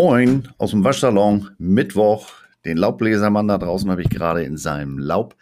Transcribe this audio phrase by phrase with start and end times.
[0.00, 2.30] Moin aus dem Waschsalon, Mittwoch.
[2.64, 5.34] Den Laubbläsermann da draußen habe ich gerade in seinem Laub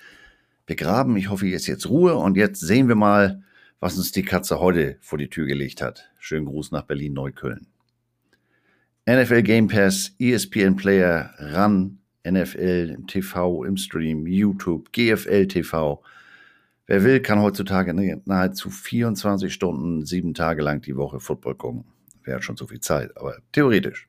[0.64, 1.18] begraben.
[1.18, 3.42] Ich hoffe, ist jetzt Ruhe und jetzt sehen wir mal,
[3.80, 6.10] was uns die Katze heute vor die Tür gelegt hat.
[6.18, 7.66] Schönen Gruß nach Berlin-Neukölln.
[9.06, 16.02] NFL Game Pass, ESPN Player, RAN, NFL im TV, im Stream, YouTube, GFL TV.
[16.86, 17.92] Wer will, kann heutzutage
[18.24, 21.84] nahezu 24 Stunden, sieben Tage lang die Woche Football gucken.
[22.24, 24.08] Wer hat schon so viel Zeit, aber theoretisch.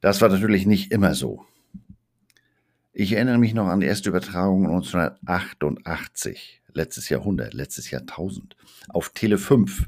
[0.00, 1.44] Das war natürlich nicht immer so.
[2.92, 8.56] Ich erinnere mich noch an die erste Übertragung 1988, letztes Jahrhundert, letztes Jahrtausend,
[8.88, 9.86] auf Tele 5.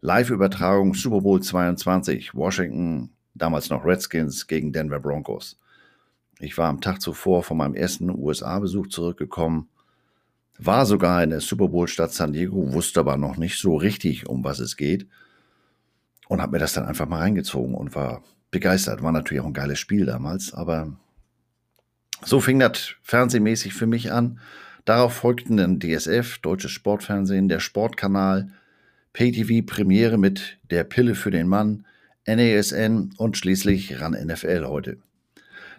[0.00, 5.58] Live-Übertragung Super Bowl 22, Washington, damals noch Redskins gegen Denver Broncos.
[6.38, 9.68] Ich war am Tag zuvor von meinem ersten USA-Besuch zurückgekommen,
[10.58, 14.44] war sogar in der Super Bowl-Stadt San Diego, wusste aber noch nicht so richtig, um
[14.44, 15.08] was es geht
[16.28, 19.02] und habe mir das dann einfach mal reingezogen und war begeistert.
[19.02, 20.96] War natürlich auch ein geiles Spiel damals, aber
[22.24, 24.40] so fing das fernsehmäßig für mich an.
[24.84, 28.52] Darauf folgten dann DSF, Deutsches Sportfernsehen, der Sportkanal,
[29.12, 31.84] PayTV Premiere mit Der Pille für den Mann,
[32.26, 34.98] NASN und schließlich RAN NFL heute.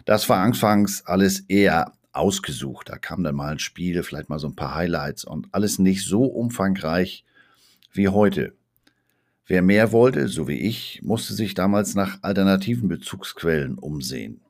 [0.04, 2.88] Das war anfangs alles eher ausgesucht.
[2.88, 6.04] Da kam dann mal ein Spiel, vielleicht mal so ein paar Highlights und alles nicht
[6.04, 7.24] so umfangreich
[7.92, 8.54] wie heute.
[9.48, 14.42] Wer mehr wollte, so wie ich, musste sich damals nach alternativen Bezugsquellen umsehen.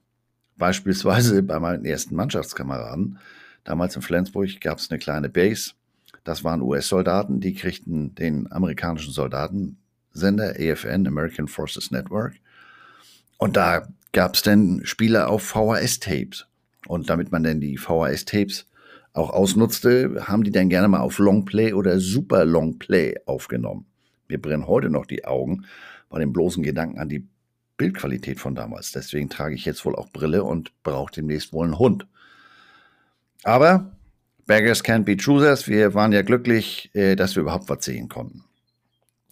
[0.56, 3.18] Beispielsweise bei meinen ersten Mannschaftskameraden.
[3.62, 5.70] Damals in Flensburg gab es eine kleine Base.
[6.24, 12.34] Das waren US-Soldaten, die kriegten den amerikanischen Soldatensender AFN, American Forces Network.
[13.38, 16.46] Und da gab es dann Spiele auf VHS-Tapes.
[16.88, 18.66] Und damit man dann die VHS-Tapes
[19.12, 23.87] auch ausnutzte, haben die dann gerne mal auf Longplay oder Super Longplay aufgenommen.
[24.28, 25.64] Mir brennen heute noch die Augen
[26.08, 27.26] bei dem bloßen Gedanken an die
[27.76, 28.92] Bildqualität von damals.
[28.92, 32.06] Deswegen trage ich jetzt wohl auch Brille und brauche demnächst wohl einen Hund.
[33.44, 33.92] Aber
[34.46, 35.68] Beggars can't be choosers.
[35.68, 38.44] Wir waren ja glücklich, äh, dass wir überhaupt was sehen konnten.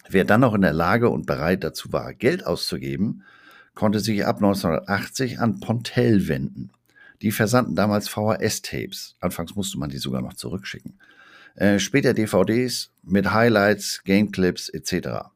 [0.09, 3.23] Wer dann noch in der Lage und bereit dazu war, Geld auszugeben,
[3.73, 6.71] konnte sich ab 1980 an Pontel wenden.
[7.21, 9.17] Die versandten damals VHS-Tapes.
[9.19, 10.99] Anfangs musste man die sogar noch zurückschicken.
[11.57, 15.31] Äh, später DVDs mit Highlights, Gameclips etc.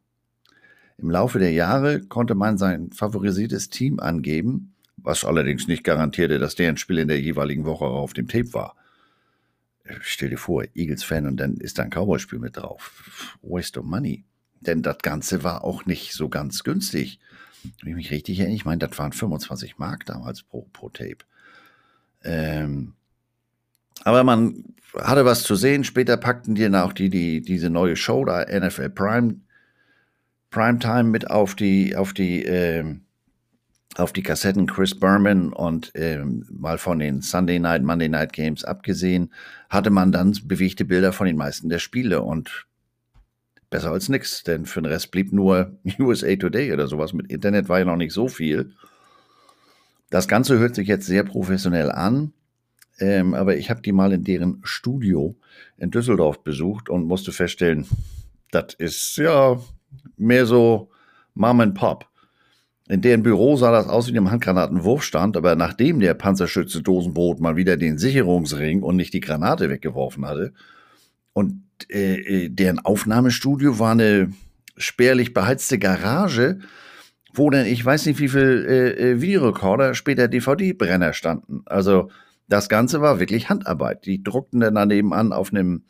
[0.96, 6.54] Im Laufe der Jahre konnte man sein favorisiertes Team angeben, was allerdings nicht garantierte, dass
[6.54, 8.76] deren Spiel in der jeweiligen Woche auf dem Tape war.
[9.82, 13.36] Äh, stell dir vor, Eagles-Fan und dann ist da ein Cowboy-Spiel mit drauf.
[13.42, 14.24] Waste of money.
[14.60, 17.18] Denn das Ganze war auch nicht so ganz günstig.
[17.80, 21.24] Wenn ich mich richtig erinnere, ich meine, das waren 25 Mark damals pro, pro Tape.
[22.22, 22.94] Ähm,
[24.04, 24.64] aber man
[25.00, 25.84] hatte was zu sehen.
[25.84, 29.36] Später packten die dann auch die, die, diese neue Show da, NFL Prime,
[30.50, 32.84] Primetime mit auf die, auf die, äh,
[33.96, 38.64] auf die Kassetten Chris Berman und äh, mal von den Sunday Night, Monday Night Games
[38.64, 39.32] abgesehen,
[39.68, 42.66] hatte man dann bewegte Bilder von den meisten der Spiele und
[43.70, 47.12] besser als nix, denn für den Rest blieb nur USA Today oder sowas.
[47.12, 48.72] Mit Internet war ja noch nicht so viel.
[50.10, 52.34] Das Ganze hört sich jetzt sehr professionell an.
[53.02, 55.34] Ähm, aber ich habe die mal in deren Studio
[55.76, 57.84] in Düsseldorf besucht und musste feststellen,
[58.52, 59.60] das ist ja
[60.16, 60.88] mehr so
[61.34, 62.06] Mom and Pop.
[62.88, 67.56] In deren Büro sah das aus wie einem Handgranatenwurfstand, aber nachdem der Panzerschütze Dosenbrot mal
[67.56, 70.52] wieder den Sicherungsring und nicht die Granate weggeworfen hatte,
[71.32, 74.32] und äh, äh deren Aufnahmestudio war eine
[74.76, 76.60] spärlich beheizte Garage,
[77.34, 81.62] wo dann ich weiß nicht wie viel äh, äh Videorekorder, später DVD-Brenner standen.
[81.64, 82.10] Also
[82.52, 84.04] das Ganze war wirklich Handarbeit.
[84.04, 85.84] Die druckten dann daneben an auf einem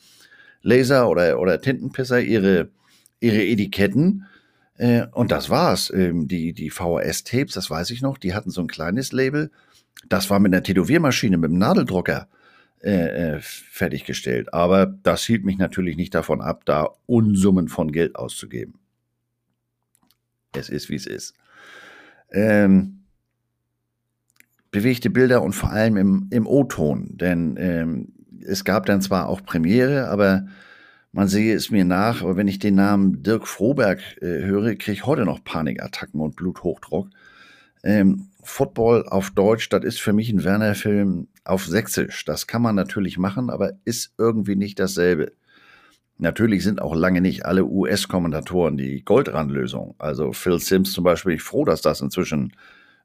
[0.63, 2.71] Laser oder, oder Tintenpisser ihre,
[3.19, 4.27] ihre Etiketten.
[4.77, 5.91] Äh, und das war's.
[5.93, 9.51] Ähm, die, die VHS-Tapes, das weiß ich noch, die hatten so ein kleines Label.
[10.09, 12.29] Das war mit einer Tätowiermaschine, mit einem Nadeldrucker
[12.81, 14.55] äh, äh, fertiggestellt.
[14.55, 18.75] Aber das hielt mich natürlich nicht davon ab, da Unsummen von Geld auszugeben.
[20.55, 21.35] Es ist, wie es ist.
[22.31, 23.02] Ähm,
[24.73, 27.17] bewegte Bilder und vor allem im, im O-Ton.
[27.17, 28.09] Denn ähm,
[28.45, 30.47] es gab dann zwar auch Premiere, aber
[31.13, 34.93] man sehe es mir nach, aber wenn ich den Namen Dirk Froberg äh, höre, kriege
[34.93, 37.09] ich heute noch Panikattacken und Bluthochdruck.
[37.85, 42.25] Ähm, Football auf Deutsch, das ist für mich ein Werner-Film auf Sächsisch.
[42.25, 45.33] Das kann man natürlich machen, aber ist irgendwie nicht dasselbe.
[46.17, 49.97] Natürlich sind auch lange nicht alle US-Kommentatoren die Goldrandlösung.
[49.99, 52.55] Also Phil Sims zum Beispiel, ich froh, dass das inzwischen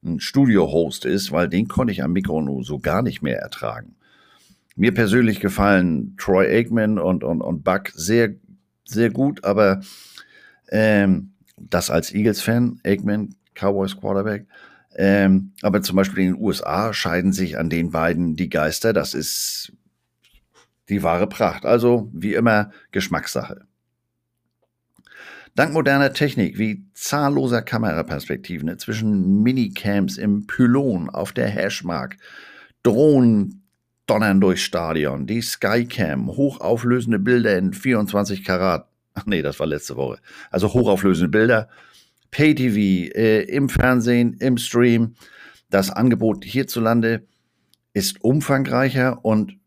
[0.03, 3.95] ein Studio-Host ist, weil den konnte ich am Mikro nur so gar nicht mehr ertragen.
[4.75, 8.35] Mir persönlich gefallen Troy Aikman und, und, und Buck sehr,
[8.85, 9.81] sehr gut, aber
[10.69, 14.45] ähm, das als Eagles-Fan, Aikman, Cowboys Quarterback,
[14.99, 18.94] Ähm, aber zum Beispiel in den USA scheiden sich an den beiden die Geister.
[18.94, 19.71] Das ist
[20.89, 21.65] die wahre Pracht.
[21.65, 23.66] Also wie immer Geschmackssache.
[25.57, 32.18] Dank moderner Technik wie zahlloser Kameraperspektiven zwischen Minicams im Pylon auf der Hashmark,
[32.83, 33.63] Drohnen
[34.06, 38.88] donnern durchs Stadion, die Skycam, hochauflösende Bilder in 24 Karat.
[39.15, 40.19] Ach nee, das war letzte Woche.
[40.51, 41.69] Also hochauflösende Bilder,
[42.30, 45.15] Pay-TV, äh, im Fernsehen, im Stream.
[45.71, 47.25] Das Angebot hierzulande
[47.94, 49.57] ist umfangreicher und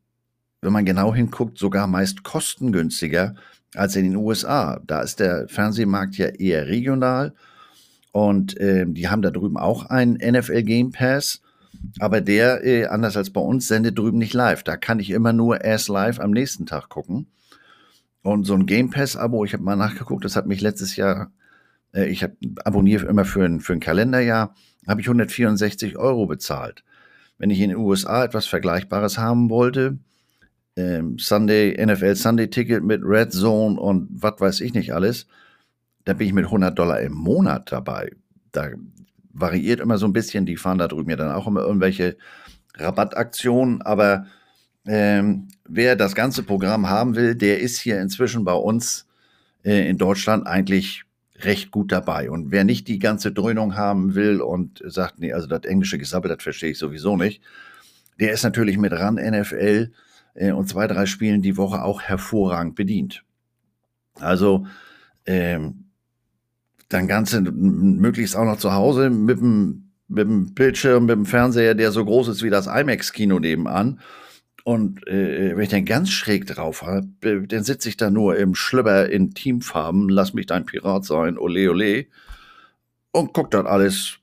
[0.63, 3.35] wenn man genau hinguckt, sogar meist kostengünstiger
[3.75, 4.81] als in den USA.
[4.87, 7.35] Da ist der Fernsehmarkt ja eher regional
[8.13, 11.41] und äh, die haben da drüben auch einen NFL Game Pass.
[11.99, 14.63] Aber der, äh, anders als bei uns, sendet drüben nicht live.
[14.65, 17.29] Da kann ich immer nur erst live am nächsten Tag gucken.
[18.23, 21.33] Und so ein Game Pass-Abo, ich habe mal nachgeguckt, das hat mich letztes Jahr,
[21.95, 22.27] äh, ich
[22.65, 24.55] abonniere immer für ein, für ein Kalenderjahr,
[24.87, 26.85] habe ich 164 Euro bezahlt.
[27.39, 29.99] Wenn ich in den USA etwas Vergleichbares haben wollte,
[30.81, 35.27] ähm, Sunday, NFL Sunday Ticket mit Red Zone und was weiß ich nicht alles,
[36.05, 38.13] da bin ich mit 100 Dollar im Monat dabei.
[38.53, 38.71] Da
[39.33, 40.47] variiert immer so ein bisschen.
[40.47, 42.17] Die fahren da drüben ja dann auch immer irgendwelche
[42.77, 44.27] Rabattaktionen, aber
[44.87, 49.07] ähm, wer das ganze Programm haben will, der ist hier inzwischen bei uns
[49.65, 51.05] äh, in Deutschland eigentlich
[51.41, 52.31] recht gut dabei.
[52.31, 56.31] Und wer nicht die ganze Dröhnung haben will und sagt, nee, also das englische Gesabbel,
[56.31, 57.43] das verstehe ich sowieso nicht,
[58.19, 59.91] der ist natürlich mit RAN NFL
[60.35, 63.25] äh, und zwei, drei Spielen die Woche auch hervorragend bedient.
[64.15, 64.67] Also
[65.27, 65.85] ähm,
[66.89, 71.75] dann Ganze möglichst auch noch zu Hause mit dem, mit dem Bildschirm, mit dem Fernseher,
[71.75, 74.01] der so groß ist wie das IMAX-Kino nebenan.
[74.65, 78.37] Und äh, wenn ich den ganz schräg drauf habe, äh, dann sitze ich da nur
[78.37, 82.07] im Schlüpper in Teamfarben, lass mich dein Pirat sein, ole ole,
[83.13, 84.19] und guck dort alles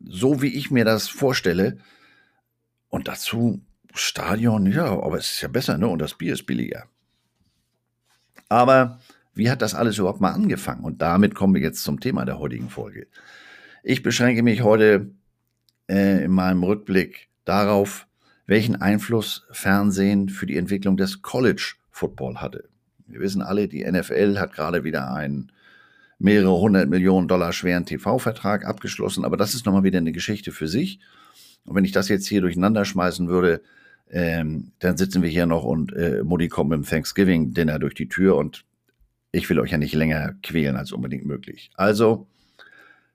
[0.00, 1.78] so, wie ich mir das vorstelle.
[2.88, 3.62] Und dazu
[3.94, 5.88] Stadion, ja, aber es ist ja besser, ne?
[5.88, 6.84] Und das Bier ist billiger.
[8.48, 9.00] Aber
[9.34, 10.84] wie hat das alles überhaupt mal angefangen?
[10.84, 13.06] Und damit kommen wir jetzt zum Thema der heutigen Folge.
[13.82, 15.10] Ich beschränke mich heute
[15.88, 18.06] äh, in meinem Rückblick darauf,
[18.46, 22.68] welchen Einfluss Fernsehen für die Entwicklung des College Football hatte.
[23.06, 25.52] Wir wissen alle, die NFL hat gerade wieder einen
[26.18, 30.68] mehrere hundert Millionen Dollar schweren TV-Vertrag abgeschlossen, aber das ist nochmal wieder eine Geschichte für
[30.68, 31.00] sich.
[31.64, 33.60] Und wenn ich das jetzt hier durcheinander schmeißen würde,
[34.12, 38.08] ähm, dann sitzen wir hier noch und äh, Mutti kommt mit dem Thanksgiving-Dinner durch die
[38.08, 38.64] Tür und
[39.32, 41.70] ich will euch ja nicht länger quälen als unbedingt möglich.
[41.74, 42.26] Also,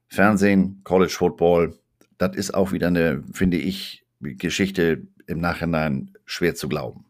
[0.07, 1.77] Fernsehen, College Football,
[2.17, 7.05] das ist auch wieder eine, finde ich, Geschichte im Nachhinein schwer zu glauben.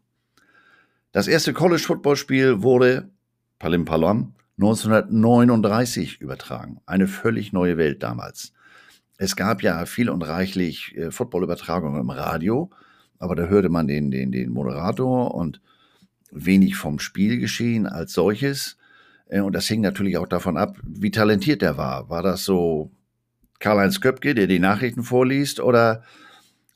[1.12, 3.08] Das erste College Football Spiel wurde,
[3.58, 6.80] Palim Palam, 1939 übertragen.
[6.84, 8.52] Eine völlig neue Welt damals.
[9.16, 12.70] Es gab ja viel und reichlich äh, Footballübertragungen im Radio,
[13.18, 15.60] aber da hörte man den, den, den Moderator und
[16.30, 18.76] wenig vom Spielgeschehen als solches.
[19.26, 22.08] Äh, und das hing natürlich auch davon ab, wie talentiert er war.
[22.10, 22.90] War das so
[23.60, 26.02] Karl-Heinz Köpke, der die Nachrichten vorliest, oder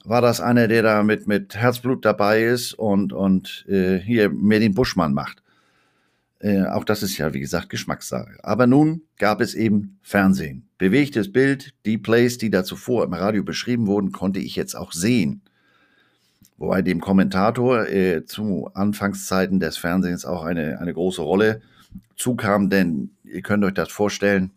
[0.04, 4.58] war das einer, der da mit, mit Herzblut dabei ist und, und äh, hier mehr
[4.58, 5.42] den Buschmann macht?
[6.40, 8.38] Äh, auch das ist ja, wie gesagt, Geschmackssache.
[8.42, 10.68] Aber nun gab es eben Fernsehen.
[10.76, 14.90] Bewegtes Bild, die Plays, die da zuvor im Radio beschrieben wurden, konnte ich jetzt auch
[14.90, 15.42] sehen.
[16.62, 21.60] Wobei dem Kommentator äh, zu Anfangszeiten des Fernsehens auch eine, eine große Rolle
[22.14, 24.52] zukam, denn ihr könnt euch das vorstellen,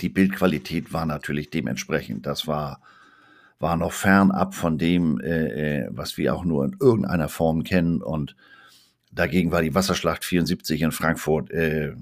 [0.00, 2.26] die Bildqualität war natürlich dementsprechend.
[2.26, 2.80] Das war,
[3.58, 8.00] war noch fernab von dem, äh, äh was wir auch nur in irgendeiner Form kennen.
[8.00, 8.36] Und
[9.10, 11.96] dagegen war die Wasserschlacht 74 in Frankfurt äh,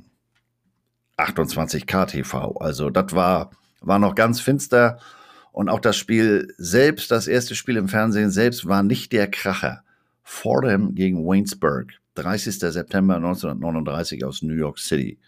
[1.17, 2.59] 28 KTV.
[2.61, 4.99] Also das war, war noch ganz finster.
[5.53, 9.85] Und auch das Spiel selbst, das erste Spiel im Fernsehen selbst, war nicht der Kracher.
[10.23, 12.59] Fordham gegen Waynesburg, 30.
[12.59, 15.19] September 1939 aus New York City.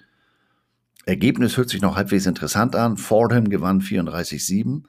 [1.04, 2.96] Ergebnis hört sich noch halbwegs interessant an.
[2.96, 4.84] Fordham gewann 34-7.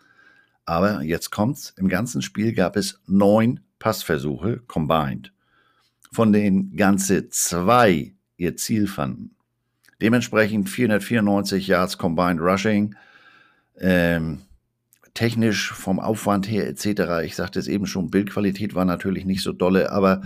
[0.66, 1.74] Aber jetzt kommt's.
[1.78, 5.34] Im ganzen Spiel gab es neun Passversuche combined,
[6.12, 9.36] von denen ganze zwei ihr Ziel fanden.
[10.02, 12.96] Dementsprechend 494 Yards combined rushing.
[13.78, 14.40] Ähm,
[15.16, 17.24] technisch vom Aufwand her etc.
[17.26, 20.22] Ich sagte es eben schon, Bildqualität war natürlich nicht so dolle, aber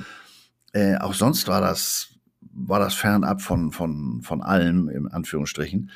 [0.74, 2.10] äh, auch sonst war das,
[2.42, 5.92] war das fernab von, von, von allem, in Anführungsstrichen.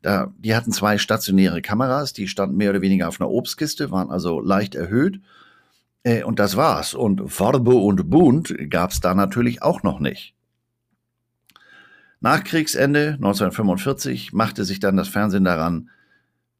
[0.00, 4.10] Da, die hatten zwei stationäre Kameras, die standen mehr oder weniger auf einer Obstkiste, waren
[4.10, 5.20] also leicht erhöht.
[6.04, 6.94] Äh, und das war's.
[6.94, 10.34] Und Farbe und Bunt gab es da natürlich auch noch nicht.
[12.20, 15.90] Nach Kriegsende 1945 machte sich dann das Fernsehen daran,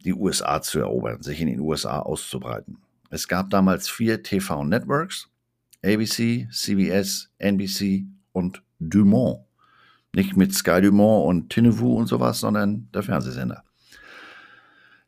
[0.04, 2.78] die USA zu erobern, sich in den USA auszubreiten.
[3.10, 5.28] Es gab damals vier TV-Networks,
[5.84, 9.40] ABC, CBS, NBC und Dumont.
[10.14, 13.64] Nicht mit Sky Dumont und Tinevu und sowas, sondern der Fernsehsender.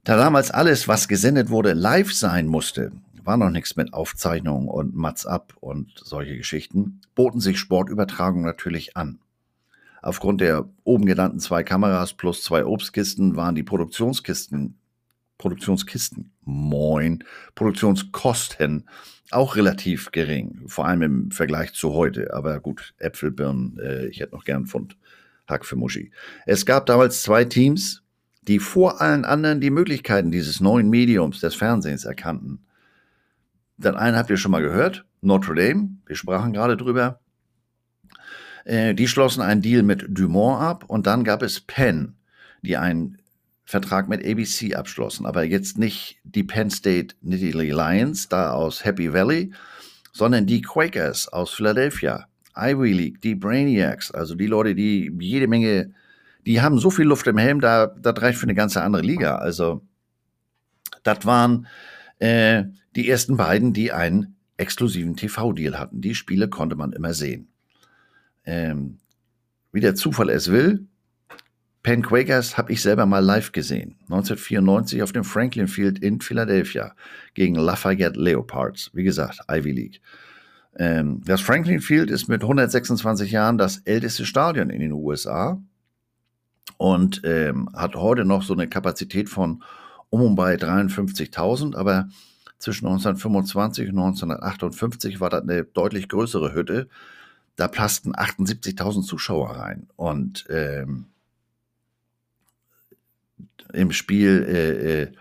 [0.04, 2.90] Da damals alles, was gesendet wurde, live sein musste,
[3.24, 8.96] war noch nichts mit Aufzeichnungen und Mats ab und solche Geschichten, boten sich Sportübertragungen natürlich
[8.96, 9.20] an.
[10.02, 14.76] Aufgrund der oben genannten zwei Kameras plus zwei Obstkisten waren die Produktionskisten,
[15.38, 17.24] Produktionskisten, moin,
[17.54, 18.88] Produktionskosten
[19.30, 22.34] auch relativ gering, vor allem im Vergleich zu heute.
[22.34, 24.96] Aber gut, Äpfel, Birnen, äh, ich hätte noch gern Pfund
[25.48, 26.12] Hack für Muschi.
[26.46, 28.02] Es gab damals zwei Teams,
[28.42, 32.64] die vor allen anderen die Möglichkeiten dieses neuen Mediums des Fernsehens erkannten.
[33.76, 37.20] Den einen habt ihr schon mal gehört, Notre Dame, wir sprachen gerade drüber.
[38.64, 42.16] Äh, die schlossen einen Deal mit Dumont ab und dann gab es Penn,
[42.62, 43.18] die einen
[43.72, 49.14] Vertrag mit ABC abschlossen, aber jetzt nicht die Penn State Nittany Lions da aus Happy
[49.14, 49.50] Valley,
[50.12, 55.94] sondern die Quakers aus Philadelphia, Ivy League, die Brainiacs, also die Leute, die jede Menge,
[56.44, 59.36] die haben so viel Luft im Helm, da das reicht für eine ganze andere Liga.
[59.36, 59.80] Also
[61.02, 61.66] das waren
[62.18, 62.64] äh,
[62.94, 66.02] die ersten beiden, die einen exklusiven TV-Deal hatten.
[66.02, 67.48] Die Spiele konnte man immer sehen.
[68.44, 68.98] Ähm,
[69.72, 70.86] wie der Zufall es will,
[71.82, 73.96] Penn Quakers habe ich selber mal live gesehen.
[74.02, 76.94] 1994 auf dem Franklin Field in Philadelphia
[77.34, 78.90] gegen Lafayette Leopards.
[78.94, 80.00] Wie gesagt, Ivy League.
[80.76, 85.60] Ähm, das Franklin Field ist mit 126 Jahren das älteste Stadion in den USA
[86.76, 89.62] und ähm, hat heute noch so eine Kapazität von
[90.08, 92.08] um und bei 53.000, aber
[92.58, 96.88] zwischen 1925 und 1958 war das eine deutlich größere Hütte.
[97.56, 99.88] Da passten 78.000 Zuschauer rein.
[99.96, 101.06] Und ähm,
[103.72, 105.12] im Spiel, äh, äh,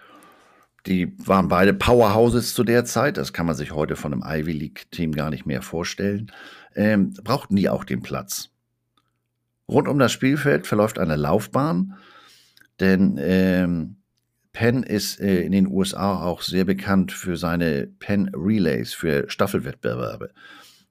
[0.88, 3.18] die waren beide Powerhouses zu der Zeit.
[3.18, 6.32] Das kann man sich heute von einem Ivy League-Team gar nicht mehr vorstellen.
[6.76, 8.50] Ähm, brauchten die auch den Platz.
[9.68, 11.98] Rund um das Spielfeld verläuft eine Laufbahn,
[12.80, 13.98] denn ähm,
[14.54, 20.32] Penn ist äh, in den USA auch sehr bekannt für seine Penn Relays, für Staffelwettbewerbe.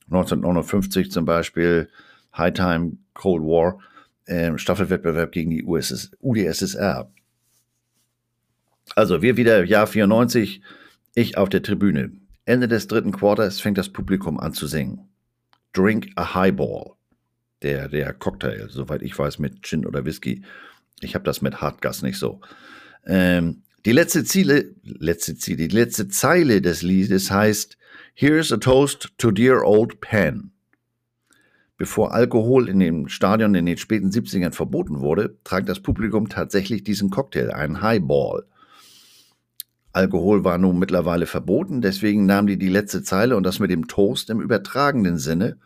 [0.07, 1.89] 1959 zum Beispiel
[2.37, 3.81] High Time Cold War,
[4.25, 7.11] äh, Staffelwettbewerb gegen die USS, UdSSR.
[8.97, 10.63] Also wir wieder Jahr 94,
[11.15, 12.13] ich auf der Tribüne.
[12.45, 15.09] Ende des dritten Quarters fängt das Publikum an zu singen.
[15.73, 16.93] Drink a Highball.
[17.63, 20.43] Der, der Cocktail, soweit ich weiß, mit Gin oder Whisky.
[21.01, 22.41] Ich habe das mit Hartgas nicht so.
[23.07, 27.77] Ähm, die letzte Ziele, letzte Ziele, die letzte Zeile des Liedes heißt
[28.15, 30.51] Here's a toast to dear old Penn.
[31.77, 36.85] Bevor Alkohol in dem Stadion in den späten 70ern verboten wurde, trank das Publikum tatsächlich
[36.85, 38.45] diesen Cocktail, einen Highball.
[39.93, 43.89] Alkohol war nun mittlerweile verboten, deswegen nahmen die die letzte Zeile und das mit dem
[43.89, 45.57] Toast im übertragenen Sinne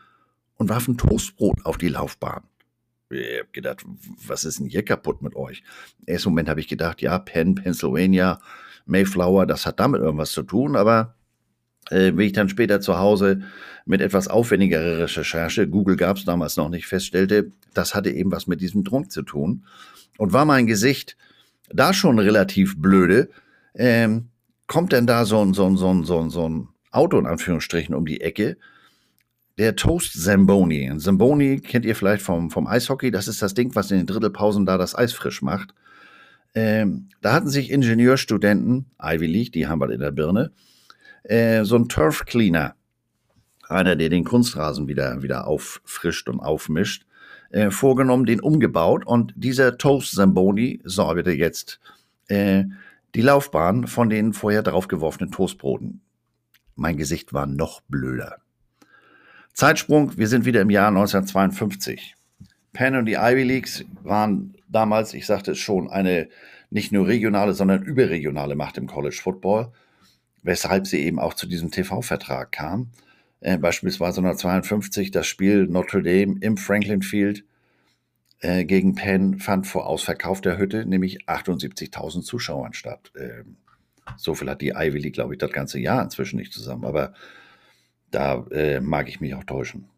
[0.56, 2.44] und warfen Toastbrot auf die Laufbahn.
[3.10, 3.84] Ich hab gedacht,
[4.26, 5.62] was ist denn hier kaputt mit euch?
[6.00, 8.40] Im ersten Moment habe ich gedacht, ja, Penn, Pennsylvania,
[8.86, 11.14] Mayflower, das hat damit irgendwas zu tun, aber
[11.90, 13.42] äh, wie ich dann später zu Hause
[13.84, 18.46] mit etwas aufwendigerer Recherche, Google gab es damals noch nicht, feststellte, das hatte eben was
[18.46, 19.64] mit diesem Trunk zu tun.
[20.16, 21.16] Und war mein Gesicht
[21.70, 23.28] da schon relativ blöde,
[23.74, 24.28] ähm,
[24.66, 27.26] kommt denn da so ein, so, ein, so, ein, so, ein, so ein Auto in
[27.26, 28.56] Anführungsstrichen um die Ecke
[29.58, 30.88] der Toast Zamboni.
[30.88, 33.10] Ein Zamboni kennt ihr vielleicht vom, vom Eishockey.
[33.10, 35.74] Das ist das Ding, was in den Drittelpausen da das Eis frisch macht.
[36.54, 40.52] Ähm, da hatten sich Ingenieurstudenten, Ivy League, die haben wir in der Birne,
[41.24, 42.74] äh, so ein Turf Cleaner,
[43.68, 47.06] einer, der den Kunstrasen wieder, wieder auffrischt und aufmischt,
[47.50, 49.04] äh, vorgenommen, den umgebaut.
[49.04, 51.80] Und dieser Toast Zamboni säuberte jetzt
[52.28, 52.64] äh,
[53.14, 56.00] die Laufbahn von den vorher draufgeworfenen Toastbroten.
[56.74, 58.38] Mein Gesicht war noch blöder.
[59.52, 62.16] Zeitsprung, wir sind wieder im Jahr 1952.
[62.72, 66.28] Penn und die Ivy Leagues waren damals, ich sagte es schon, eine
[66.70, 69.70] nicht nur regionale, sondern überregionale Macht im College Football,
[70.42, 72.90] weshalb sie eben auch zu diesem TV-Vertrag kam.
[73.38, 77.44] Äh, beispielsweise 1952 das Spiel Notre Dame im Franklin Field
[78.44, 83.10] äh, gegen Penn fand vor Ausverkauf der Hütte nämlich 78.000 Zuschauern statt.
[83.16, 83.44] Äh,
[84.18, 86.84] so viel hat die Ivy League, glaube ich, das ganze Jahr inzwischen nicht zusammen.
[86.84, 87.14] Aber
[88.10, 89.88] da äh, mag ich mich auch täuschen.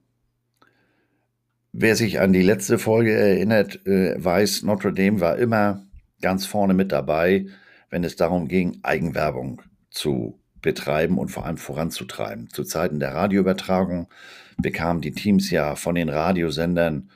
[1.73, 5.85] Wer sich an die letzte Folge erinnert, äh, weiß, Notre Dame war immer
[6.23, 7.47] ganz vorne mit dabei,
[7.91, 9.61] wenn es darum ging, Eigenwerbung
[9.91, 12.49] zu betreiben und vor allem voranzutreiben.
[12.51, 14.09] Zu Zeiten der Radioübertragung
[14.57, 17.11] bekamen die Teams ja von den Radiosendern,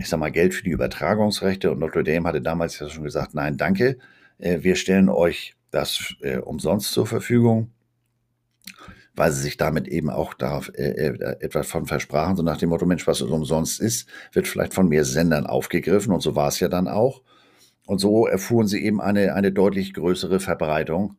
[0.00, 3.34] ich sag mal, Geld für die Übertragungsrechte und Notre Dame hatte damals ja schon gesagt,
[3.34, 3.98] nein, danke.
[4.38, 7.70] äh, wir stellen euch das äh, umsonst zur Verfügung,
[9.14, 12.86] weil sie sich damit eben auch darauf äh, etwas von versprachen, so nach dem Motto,
[12.86, 16.68] Mensch, was umsonst ist, wird vielleicht von mehr Sendern aufgegriffen und so war es ja
[16.68, 17.22] dann auch.
[17.86, 21.16] Und so erfuhren sie eben eine, eine deutlich größere Verbreitung,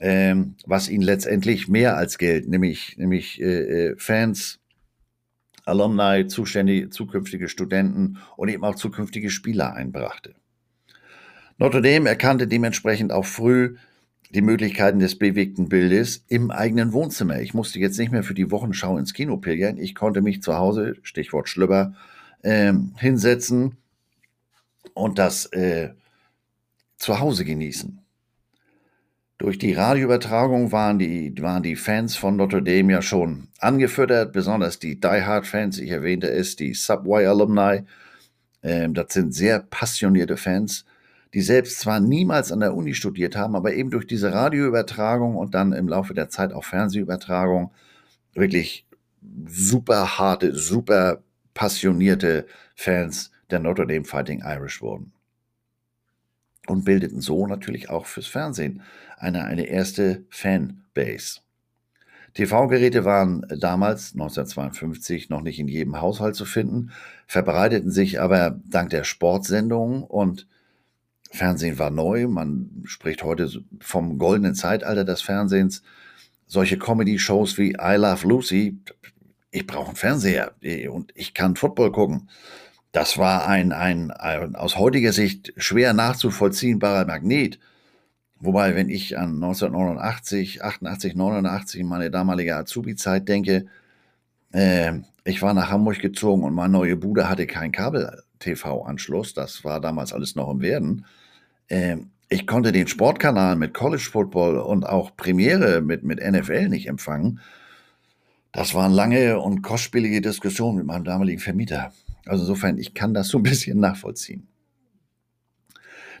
[0.00, 4.60] ähm, was ihnen letztendlich mehr als Geld, nämlich, nämlich äh Fans,
[5.64, 10.34] Alumni, zukünftige Studenten und eben auch zukünftige Spieler einbrachte.
[11.58, 13.76] Notre Dame erkannte dementsprechend auch früh
[14.30, 17.40] die Möglichkeiten des bewegten Bildes im eigenen Wohnzimmer.
[17.40, 19.78] Ich musste jetzt nicht mehr für die Wochenschau ins Kino pilgern.
[19.78, 21.94] Ich konnte mich zu Hause, Stichwort Schlüpper,
[22.42, 23.76] äh, hinsetzen
[24.92, 25.90] und das äh,
[26.96, 28.03] zu Hause genießen.
[29.38, 34.78] Durch die Radioübertragung waren die, waren die Fans von Notre Dame ja schon angefüttert, besonders
[34.78, 37.82] die Die Hard Fans, ich erwähnte es, die Subway Alumni.
[38.62, 40.84] Ähm, das sind sehr passionierte Fans,
[41.34, 45.54] die selbst zwar niemals an der Uni studiert haben, aber eben durch diese Radioübertragung und
[45.54, 47.72] dann im Laufe der Zeit auch Fernsehübertragung
[48.34, 48.86] wirklich
[49.46, 51.22] super harte, super
[51.54, 55.12] passionierte Fans der Notre Dame Fighting Irish wurden.
[56.66, 58.82] Und bildeten so natürlich auch fürs Fernsehen
[59.24, 61.40] eine, eine erste Fanbase.
[62.34, 66.90] TV-Geräte waren damals, 1952, noch nicht in jedem Haushalt zu finden,
[67.26, 70.46] verbreiteten sich aber dank der Sportsendungen und
[71.30, 72.28] Fernsehen war neu.
[72.28, 73.50] Man spricht heute
[73.80, 75.82] vom goldenen Zeitalter des Fernsehens.
[76.46, 78.78] Solche Comedy-Shows wie I Love Lucy,
[79.50, 80.52] ich brauche einen Fernseher
[80.90, 82.28] und ich kann Football gucken.
[82.92, 87.58] Das war ein, ein, ein aus heutiger Sicht schwer nachzuvollziehbarer Magnet.
[88.40, 93.66] Wobei, wenn ich an 1989, 88, 89, meine damalige Azubi-Zeit denke,
[94.52, 94.92] äh,
[95.24, 99.34] ich war nach Hamburg gezogen und meine neue Bude hatte keinen Kabel-TV-Anschluss.
[99.34, 101.06] Das war damals alles noch im Werden.
[101.68, 101.96] Äh,
[102.28, 107.40] ich konnte den Sportkanal mit College Football und auch Premiere mit, mit NFL nicht empfangen.
[108.52, 111.92] Das waren lange und kostspielige Diskussionen mit meinem damaligen Vermieter.
[112.26, 114.48] Also insofern, ich kann das so ein bisschen nachvollziehen.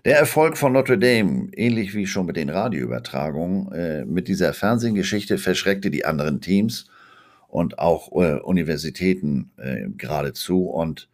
[0.04, 5.38] Der Erfolg von Notre Dame, ähnlich wie schon mit den Radioübertragungen, äh, mit dieser Fernsehgeschichte
[5.38, 6.90] verschreckte die anderen Teams
[7.48, 10.66] und auch äh, Universitäten äh, geradezu.
[10.66, 11.08] Und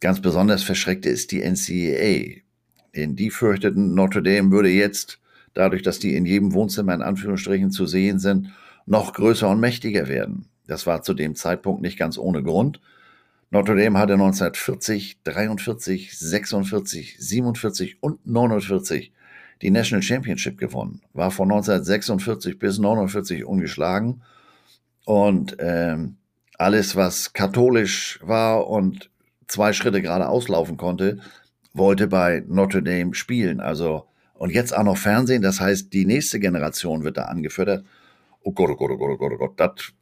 [0.00, 2.42] ganz besonders verschreckte es die NCAA.
[2.94, 5.18] Denn die fürchteten, Notre Dame würde jetzt,
[5.54, 8.50] dadurch, dass die in jedem Wohnzimmer in Anführungsstrichen zu sehen sind,
[8.84, 10.50] noch größer und mächtiger werden.
[10.66, 12.82] Das war zu dem Zeitpunkt nicht ganz ohne Grund.
[13.50, 19.12] Notre Dame hatte 1940, 43, 46, 47 und 49
[19.62, 24.22] die National Championship gewonnen, war von 1946 bis 49 ungeschlagen
[25.04, 26.16] und ähm,
[26.58, 29.10] alles, was katholisch war und
[29.46, 31.20] zwei Schritte gerade auslaufen konnte,
[31.72, 33.60] wollte bei Notre Dame spielen.
[33.60, 37.86] Also und jetzt auch noch Fernsehen, das heißt, die nächste Generation wird da angefördert.
[38.42, 39.92] Oh Gott, oh Gott, oh Gott, oh Gott, oh Gott, das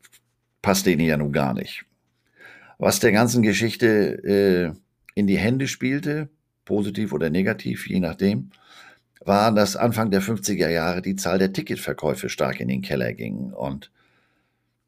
[0.63, 1.85] passt denen ja nun gar nicht
[2.85, 3.87] was der ganzen Geschichte
[4.25, 4.79] äh,
[5.15, 6.29] in die Hände spielte,
[6.67, 8.51] positiv oder negativ, je nachdem,
[9.25, 13.55] war, dass Anfang der 50er Jahre die Zahl der Ticketverkäufe stark in den Keller ging.
[13.55, 13.91] Und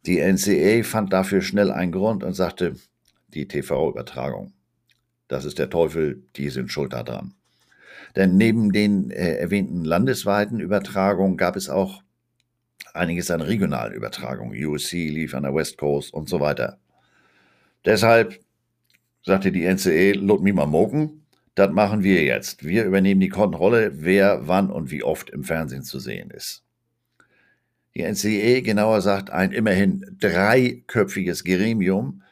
[0.04, 2.74] die NCA fand dafür schnell einen Grund und sagte,
[3.28, 4.52] die TV-Übertragung,
[5.26, 7.32] das ist der Teufel, die sind schuld daran.
[8.14, 12.02] Denn neben den äh, erwähnten landesweiten Übertragungen gab es auch
[12.92, 14.62] einiges an regionalen Übertragungen.
[14.66, 16.78] USC lief an der West Coast und so weiter.
[17.87, 18.40] Deshalb
[19.22, 21.22] sagte die NCE, lot me mal moken,
[21.55, 22.64] das machen wir jetzt.
[22.64, 26.64] Wir übernehmen die Kontrolle, wer, wann und wie oft im Fernsehen zu sehen ist.
[27.94, 32.22] Die NCE, genauer sagt, ein immerhin dreiköpfiges Gremium,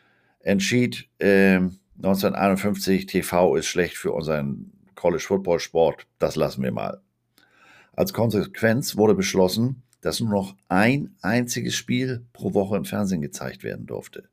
[0.41, 1.61] entschied äh,
[1.97, 7.01] 1951, TV ist schlecht für unseren College Football Sport, das lassen wir mal.
[7.93, 13.63] Als Konsequenz wurde beschlossen, dass nur noch ein einziges Spiel pro Woche im Fernsehen gezeigt
[13.63, 14.29] werden durfte.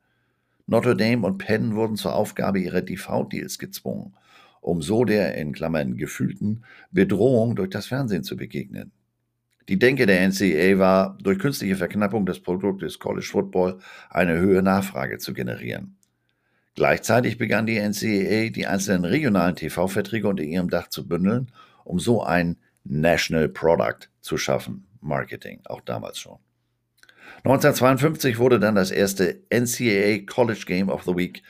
[0.68, 4.14] Notre Dame und Penn wurden zur Aufgabe ihrer TV-Deals gezwungen,
[4.62, 8.92] um so der in Klammern gefühlten Bedrohung durch das Fernsehen zu begegnen.
[9.70, 15.18] Die Denke der NCAA war, durch künstliche Verknappung des Produktes College Football eine höhere Nachfrage
[15.18, 15.98] zu generieren.
[16.76, 21.52] Gleichzeitig begann die NCAA, die einzelnen regionalen TV-Verträge unter ihrem Dach zu bündeln,
[21.84, 24.88] um so ein National Product zu schaffen.
[25.02, 26.38] Marketing, auch damals schon.
[27.44, 31.42] 1952 wurde dann das erste NCAA College Game of the Week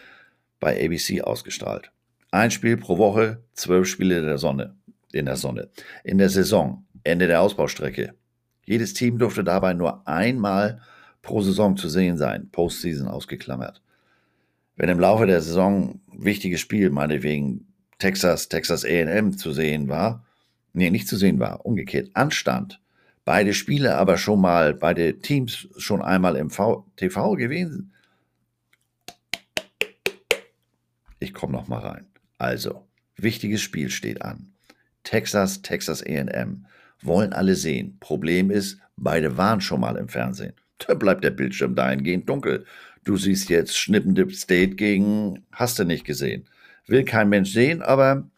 [0.61, 1.91] bei ABC ausgestrahlt.
[2.31, 4.75] Ein Spiel pro Woche, zwölf Spiele der Sonne,
[5.11, 5.69] in der Sonne.
[6.05, 8.13] In der Saison, Ende der Ausbaustrecke.
[8.65, 10.81] Jedes Team durfte dabei nur einmal
[11.21, 13.81] pro Saison zu sehen sein, Postseason ausgeklammert.
[14.77, 17.67] Wenn im Laufe der Saison wichtiges Spiel, meinetwegen
[17.99, 20.25] Texas, Texas AM zu sehen war,
[20.73, 22.80] nee, nicht zu sehen war, umgekehrt, anstand,
[23.31, 26.49] beide Spiele aber schon mal, beide Teams schon einmal im
[26.97, 27.93] TV gewesen.
[31.17, 32.07] Ich komme noch mal rein.
[32.39, 34.51] Also, wichtiges Spiel steht an.
[35.03, 36.65] Texas, Texas A&M.
[37.01, 37.95] Wollen alle sehen.
[38.01, 40.51] Problem ist, beide waren schon mal im Fernsehen.
[40.85, 42.65] Da bleibt der Bildschirm dahingehend dunkel.
[43.05, 46.49] Du siehst jetzt Schnippendip State gegen, hast du nicht gesehen.
[46.85, 48.29] Will kein Mensch sehen, aber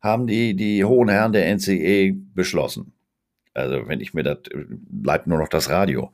[0.00, 2.92] haben die, die hohen Herren der NCE beschlossen.
[3.54, 4.38] Also wenn ich mir das,
[4.68, 6.12] bleibt nur noch das Radio.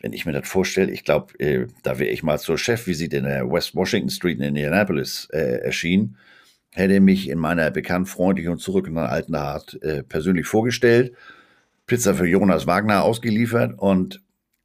[0.00, 3.24] Wenn ich mir das vorstelle, ich glaube, äh, da wäre ich mal zur Chefvisite in
[3.24, 6.18] der West Washington Street in Indianapolis äh, erschienen,
[6.72, 11.14] hätte mich in meiner bekannt freundlich und zurück alten Art äh, persönlich vorgestellt,
[11.86, 14.22] Pizza für Jonas Wagner ausgeliefert und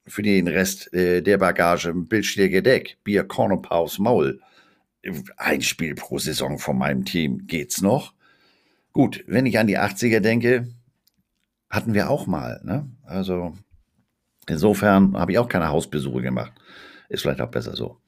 [0.10, 4.42] für den Rest äh, der Bagage ein Bildschirr Deck, Bier, Korn und Paus Maul.
[5.38, 7.48] Ein Spiel pro Saison von meinem Team.
[7.48, 8.14] Geht's noch?
[8.92, 10.68] Gut, wenn ich an die 80er denke,
[11.70, 12.62] hatten wir auch mal.
[12.64, 12.90] Ne?
[13.04, 13.56] Also
[14.48, 16.54] insofern habe ich auch keine Hausbesuche gemacht.
[17.10, 18.00] Ist vielleicht auch besser so.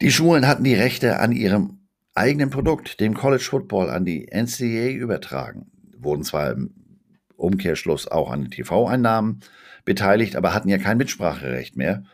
[0.00, 1.78] Die Schulen hatten die Rechte an ihrem
[2.14, 5.70] eigenen Produkt, dem College Football, an die NCAA übertragen.
[5.96, 6.74] Wurden zwar im
[7.36, 9.40] Umkehrschluss auch an den TV-Einnahmen
[9.84, 12.04] beteiligt, aber hatten ja kein Mitspracherecht mehr.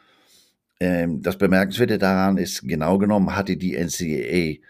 [0.81, 4.65] Ähm, das Bemerkenswerte daran ist, genau genommen hatte die NCAA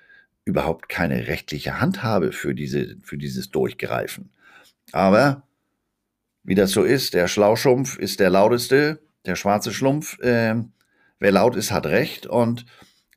[0.45, 4.31] überhaupt keine rechtliche Handhabe für, diese, für dieses Durchgreifen.
[4.93, 5.45] Aber
[6.43, 10.19] wie das so ist, der Schlauschumpf ist der lauteste, der schwarze Schlumpf.
[10.21, 10.57] Äh,
[11.19, 12.27] wer laut ist, hat Recht.
[12.27, 12.67] Und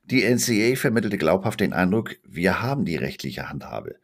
[0.04, 3.96] die NCA vermittelte glaubhaft den Eindruck, wir haben die rechtliche Handhabe.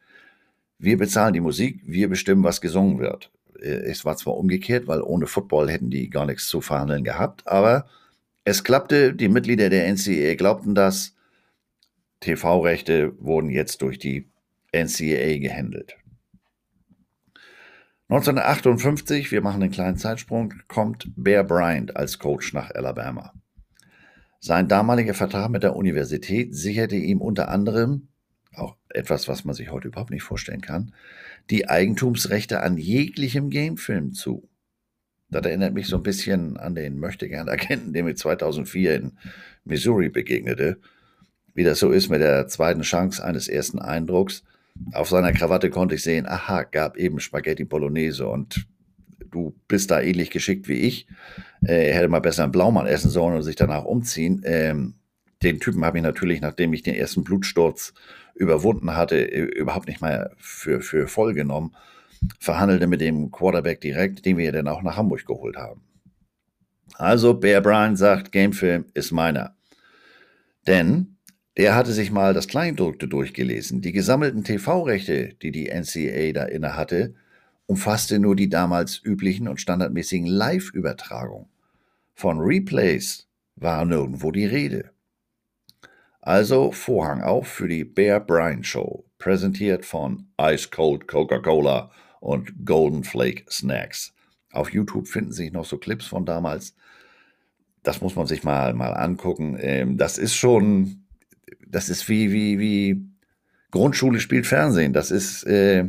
[0.79, 3.31] Wir bezahlen die Musik, wir bestimmen, was gesungen wird.
[3.61, 7.47] Äh, es war zwar umgekehrt, weil ohne Football hätten die gar nichts zu verhandeln gehabt,
[7.47, 7.87] aber
[8.45, 11.15] es klappte, die Mitglieder der NCAA glaubten das.
[12.21, 14.29] TV-Rechte wurden jetzt durch die
[14.73, 15.97] NCAA gehandelt.
[18.11, 23.33] 1958, wir machen einen kleinen Zeitsprung, kommt Bear Bryant als Coach nach Alabama.
[24.41, 28.09] Sein damaliger Vertrag mit der Universität sicherte ihm unter anderem,
[28.53, 30.93] auch etwas, was man sich heute überhaupt nicht vorstellen kann,
[31.51, 34.49] die Eigentumsrechte an jeglichem Gamefilm zu.
[35.29, 39.13] Das erinnert mich so ein bisschen an den Möchtegern-Agenten, dem ich 2004 in
[39.65, 40.79] Missouri begegnete.
[41.55, 44.43] Wie das so ist mit der zweiten Chance eines ersten Eindrucks.
[44.93, 48.67] Auf seiner Krawatte konnte ich sehen, aha, gab eben Spaghetti Bolognese und
[49.31, 51.07] du bist da ähnlich geschickt wie ich.
[51.63, 54.43] Äh, hätte mal besser einen Blaumann essen sollen und sich danach umziehen.
[54.45, 54.95] Ähm,
[55.43, 57.95] den Typen habe ich natürlich, nachdem ich den ersten Blutsturz
[58.35, 61.75] überwunden hatte, überhaupt nicht mehr für, für voll genommen.
[62.39, 65.83] Verhandelte mit dem Quarterback direkt, den wir dann auch nach Hamburg geholt haben.
[66.95, 69.55] Also Bear Bryant sagt, Gamefilm ist meiner.
[70.67, 71.10] Denn
[71.61, 73.83] der hatte sich mal das Kleindruckte durchgelesen.
[73.83, 77.13] Die gesammelten TV-Rechte, die die NCA da inne hatte,
[77.67, 81.51] umfasste nur die damals üblichen und standardmäßigen Live-Übertragungen.
[82.15, 84.93] Von Replays war nirgendwo die Rede.
[86.23, 93.05] Also Vorhang auf für die Bear Bryant Show, präsentiert von Ice Cold Coca-Cola und Golden
[93.05, 94.15] Flake Snacks.
[94.51, 96.75] Auf YouTube finden sich noch so Clips von damals.
[97.83, 99.59] Das muss man sich mal, mal angucken.
[99.61, 101.00] Ähm, das ist schon,
[101.71, 103.05] das ist wie, wie, wie
[103.71, 104.93] Grundschule spielt Fernsehen.
[104.93, 105.89] Das ist äh,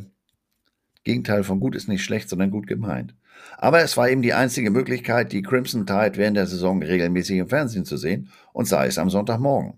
[1.03, 3.15] Gegenteil von gut ist nicht schlecht, sondern gut gemeint.
[3.57, 7.49] Aber es war eben die einzige Möglichkeit, die Crimson Tide während der Saison regelmäßig im
[7.49, 9.73] Fernsehen zu sehen und sei es am Sonntagmorgen.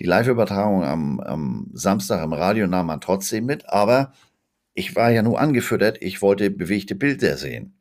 [0.00, 4.12] Die Live-Übertragung am, am Samstag im Radio nahm man trotzdem mit, aber
[4.74, 7.74] ich war ja nur angefüttert, ich wollte bewegte Bilder sehen.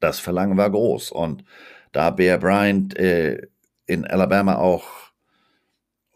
[0.00, 1.44] Das Verlangen war groß und
[1.92, 3.46] da Bear Bryant äh,
[3.86, 4.84] in Alabama auch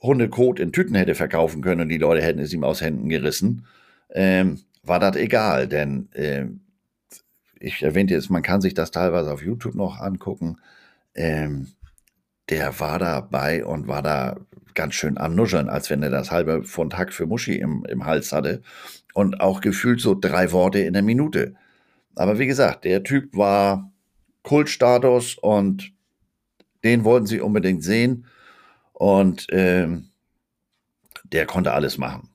[0.01, 3.67] Hundekot in Tüten hätte verkaufen können und die Leute hätten es ihm aus Händen gerissen,
[4.11, 6.47] ähm, war das egal, denn äh,
[7.61, 10.57] ich erwähnte jetzt, man kann sich das teilweise auf YouTube noch angucken.
[11.15, 11.69] Ähm,
[12.49, 14.37] der war dabei und war da
[14.75, 18.07] ganz schön am Nuscheln, als wenn er das halbe Pfund Hack für Muschi im, im
[18.07, 18.63] Hals hatte.
[19.13, 21.55] Und auch gefühlt so drei Worte in der Minute.
[22.15, 23.91] Aber wie gesagt, der Typ war
[24.43, 25.93] Kultstatus und
[26.85, 28.27] den wollten sie unbedingt sehen.
[28.99, 30.09] Und ähm,
[31.23, 32.31] der konnte alles machen.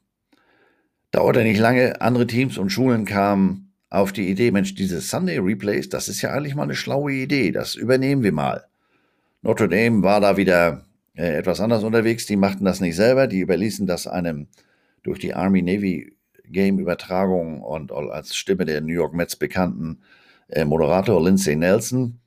[1.11, 5.89] Dauerte nicht lange, andere Teams und Schulen kamen auf die Idee, Mensch, diese Sunday Replays,
[5.89, 8.63] das ist ja eigentlich mal eine schlaue Idee, das übernehmen wir mal.
[9.41, 13.41] Notre Dame war da wieder äh, etwas anders unterwegs, die machten das nicht selber, die
[13.41, 14.47] überließen das einem
[15.03, 19.99] durch die Army-Navy Game-Übertragung und als Stimme der New York Mets bekannten
[20.47, 22.19] äh, Moderator Lindsay Nelson.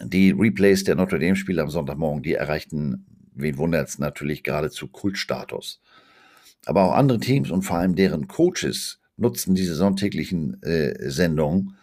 [0.00, 5.80] Die Replays der Notre Dame-Spiele am Sonntagmorgen, die erreichten, wen wundert es, natürlich geradezu Kultstatus.
[6.66, 11.76] Aber auch andere Teams und vor allem deren Coaches nutzten diese sonntäglichen äh, Sendungen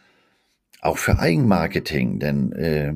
[0.81, 2.93] auch für Eigenmarketing, denn äh,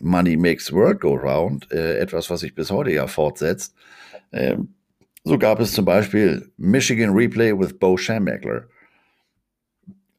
[0.00, 3.74] Money Makes World Go Round, äh, etwas, was sich bis heute ja fortsetzt.
[4.30, 4.56] Äh,
[5.22, 8.66] so gab es zum Beispiel Michigan Replay with Bo Schambachler.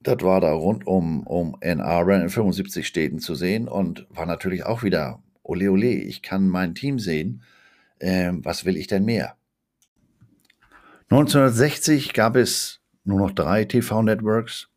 [0.02, 4.28] Das war da rund um, um Ann Arbor in 75 Städten zu sehen und war
[4.28, 7.44] natürlich auch wieder, ole ole, ich kann mein Team sehen.
[8.00, 9.38] Ähm, was will ich denn mehr?
[11.10, 14.70] 1960 gab es nur noch drei TV-Networks,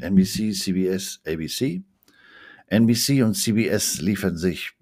[0.00, 1.82] NBC, CBS, ABC.
[2.68, 4.72] NBC und CBS lieferten sich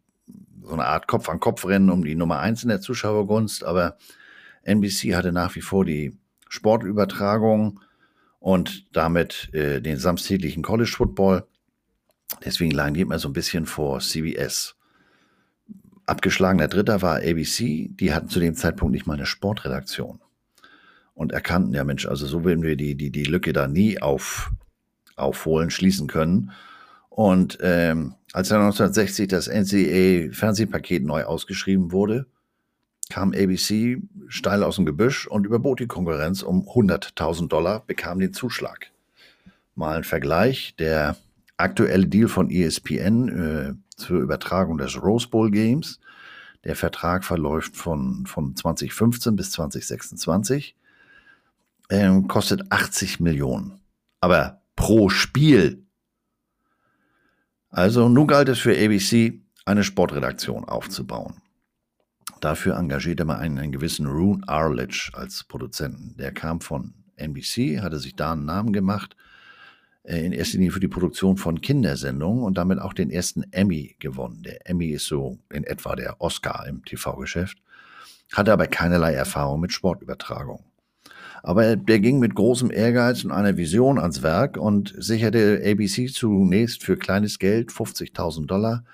[0.63, 3.97] so eine Art Kopf-an-Kopf-Rennen um die Nummer eins in der Zuschauergunst, aber
[4.63, 6.17] NBC hatte nach wie vor die
[6.49, 7.81] Sportübertragung
[8.39, 11.47] und damit äh, den samstäglichen College Football.
[12.45, 14.77] Deswegen lagen die immer so ein bisschen vor CBS.
[16.11, 17.89] Abgeschlagener Dritter war ABC.
[17.93, 20.21] Die hatten zu dem Zeitpunkt nicht mal eine Sportredaktion.
[21.15, 24.51] Und erkannten, ja Mensch, also so werden wir die, die, die Lücke da nie auf,
[25.17, 26.51] aufholen, schließen können.
[27.11, 32.27] Und ähm, als dann 1960 das NCAA-Fernsehpaket neu ausgeschrieben wurde,
[33.09, 38.33] kam ABC steil aus dem Gebüsch und überbot die Konkurrenz um 100.000 Dollar, bekam den
[38.33, 38.91] Zuschlag.
[39.75, 41.17] Mal ein Vergleich, der
[41.57, 46.01] aktuelle Deal von ESPN äh, zur Übertragung des Rose Bowl Games,
[46.65, 50.77] der Vertrag verläuft von, von 2015 bis 2026,
[51.89, 53.81] äh, kostet 80 Millionen.
[54.21, 55.85] Aber pro Spiel.
[57.71, 61.41] Also nun galt es für ABC, eine Sportredaktion aufzubauen.
[62.41, 66.17] Dafür engagierte man einen, einen gewissen Rune Arledge als Produzenten.
[66.17, 69.15] Der kam von NBC, hatte sich da einen Namen gemacht,
[70.17, 74.43] in erster Linie für die Produktion von Kindersendungen und damit auch den ersten Emmy gewonnen.
[74.43, 77.59] Der Emmy ist so in etwa der Oscar im TV-Geschäft,
[78.33, 80.65] hatte aber keinerlei Erfahrung mit Sportübertragung.
[81.43, 86.83] Aber der ging mit großem Ehrgeiz und einer Vision ans Werk und sicherte ABC zunächst
[86.83, 88.85] für kleines Geld, 50.000 Dollar,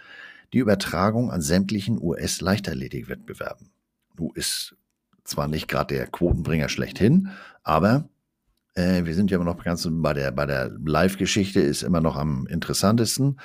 [0.53, 3.71] die Übertragung an sämtlichen US-Leichtathletik-Wettbewerben.
[4.15, 4.77] Du ist
[5.25, 7.31] zwar nicht gerade der Quotenbringer schlechthin,
[7.65, 8.09] aber
[8.77, 12.17] äh, wir sind ja immer noch ganz bei der, bei der Live-Geschichte ist immer noch
[12.17, 13.41] am interessantesten.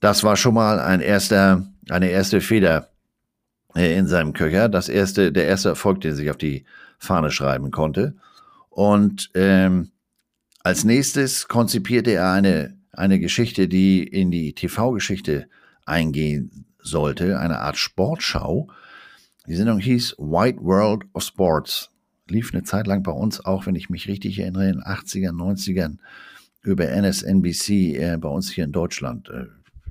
[0.00, 2.90] Das war schon mal ein erster, eine erste Feder
[3.74, 4.68] äh, in seinem Köcher.
[4.68, 6.64] Das erste, der erste Erfolg, den er sich auf die
[6.98, 8.14] Fahne schreiben konnte.
[8.70, 9.90] Und ähm,
[10.62, 15.48] als nächstes konzipierte er eine, eine Geschichte, die in die TV-Geschichte
[15.84, 18.68] eingehen sollte, eine Art Sportschau.
[19.46, 21.91] Die Sendung hieß White World of Sports.
[22.32, 25.36] Lief eine Zeit lang bei uns auch, wenn ich mich richtig erinnere, in den 80ern,
[25.36, 25.98] 90ern
[26.62, 29.28] über NSNBC äh, bei uns hier in Deutschland.
[29.28, 29.46] Äh,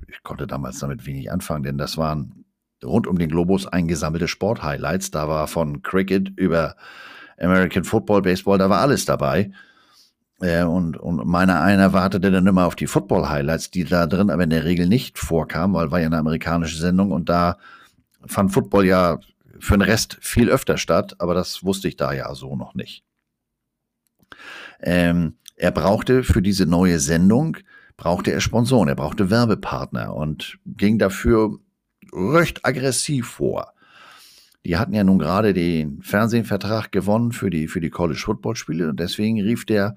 [0.08, 2.44] ich konnte damals damit wenig anfangen, denn das waren
[2.84, 5.10] rund um den Globus eingesammelte Sport-Highlights.
[5.10, 6.76] Da war von Cricket über
[7.38, 9.52] American Football, Baseball, da war alles dabei.
[10.40, 14.42] Äh, und, und meiner einer wartete dann immer auf die Football-Highlights, die da drin aber
[14.42, 17.58] in der Regel nicht vorkamen, weil war ja eine amerikanische Sendung und da
[18.26, 19.20] fand Football ja
[19.62, 23.04] für den Rest viel öfter statt, aber das wusste ich da ja so noch nicht.
[24.80, 27.56] Ähm, er brauchte für diese neue Sendung,
[27.96, 31.60] brauchte er Sponsoren, er brauchte Werbepartner und ging dafür
[32.12, 33.72] recht aggressiv vor.
[34.66, 38.88] Die hatten ja nun gerade den Fernsehvertrag gewonnen für die, für die College Football Spiele
[38.88, 39.94] und deswegen rief der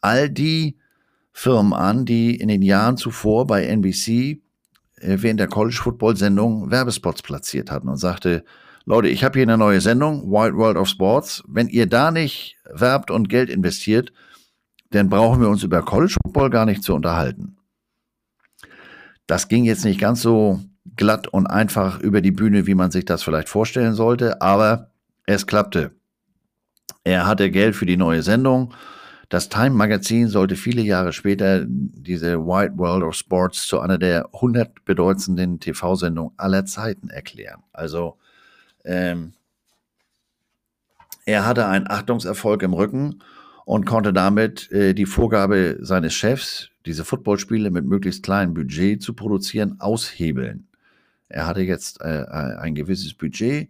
[0.00, 0.78] all die
[1.32, 4.08] Firmen an, die in den Jahren zuvor bei NBC
[4.96, 8.44] äh, während der College Football Sendung Werbespots platziert hatten und sagte,
[8.88, 11.44] Leute, ich habe hier eine neue Sendung, Wild World of Sports.
[11.46, 14.14] Wenn ihr da nicht werbt und Geld investiert,
[14.92, 17.58] dann brauchen wir uns über College Football gar nicht zu unterhalten.
[19.26, 20.60] Das ging jetzt nicht ganz so
[20.96, 24.90] glatt und einfach über die Bühne, wie man sich das vielleicht vorstellen sollte, aber
[25.26, 25.90] es klappte.
[27.04, 28.72] Er hatte Geld für die neue Sendung
[29.28, 34.26] das Time Magazin sollte viele Jahre später diese Wide World of Sports zu einer der
[34.32, 37.62] 100 bedeutendsten TV-Sendungen aller Zeiten erklären.
[37.72, 38.16] Also
[38.88, 39.34] ähm,
[41.24, 43.22] er hatte einen Achtungserfolg im Rücken
[43.66, 49.12] und konnte damit äh, die Vorgabe seines Chefs, diese Footballspiele mit möglichst kleinem Budget zu
[49.12, 50.68] produzieren, aushebeln.
[51.28, 53.68] Er hatte jetzt äh, ein gewisses Budget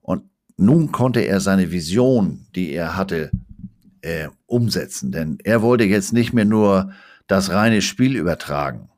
[0.00, 0.22] und
[0.56, 3.32] nun konnte er seine Vision, die er hatte,
[4.02, 5.10] äh, umsetzen.
[5.10, 6.92] Denn er wollte jetzt nicht mehr nur
[7.26, 8.88] das reine Spiel übertragen.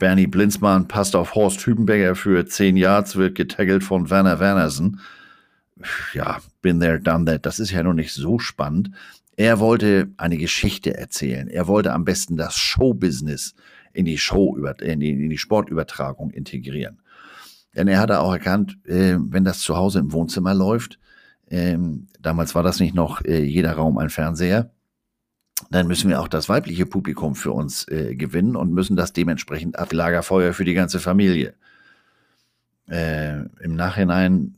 [0.00, 4.98] Bernie Blinzmann passt auf Horst Hübenberger für 10 Yards, wird getaggelt von Werner Wernersen.
[6.14, 7.46] Ja, been there, done that.
[7.46, 8.90] Das ist ja noch nicht so spannend.
[9.36, 11.48] Er wollte eine Geschichte erzählen.
[11.48, 13.54] Er wollte am besten das Showbusiness
[13.92, 17.00] in die Show, in die, in die Sportübertragung integrieren.
[17.76, 20.98] Denn er hatte auch erkannt, äh, wenn das zu Hause im Wohnzimmer läuft,
[21.50, 24.70] ähm, damals war das nicht noch äh, jeder Raum ein Fernseher.
[25.70, 29.78] Dann müssen wir auch das weibliche Publikum für uns äh, gewinnen und müssen das dementsprechend
[29.78, 31.54] ab Lagerfeuer für die ganze Familie.
[32.88, 34.54] Äh, Im Nachhinein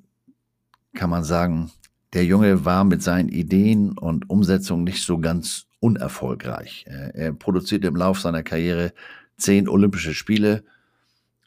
[0.94, 1.70] kann man sagen,
[2.12, 6.84] der Junge war mit seinen Ideen und Umsetzungen nicht so ganz unerfolgreich.
[6.86, 8.92] Äh, er produzierte im Lauf seiner Karriere
[9.36, 10.62] zehn Olympische Spiele,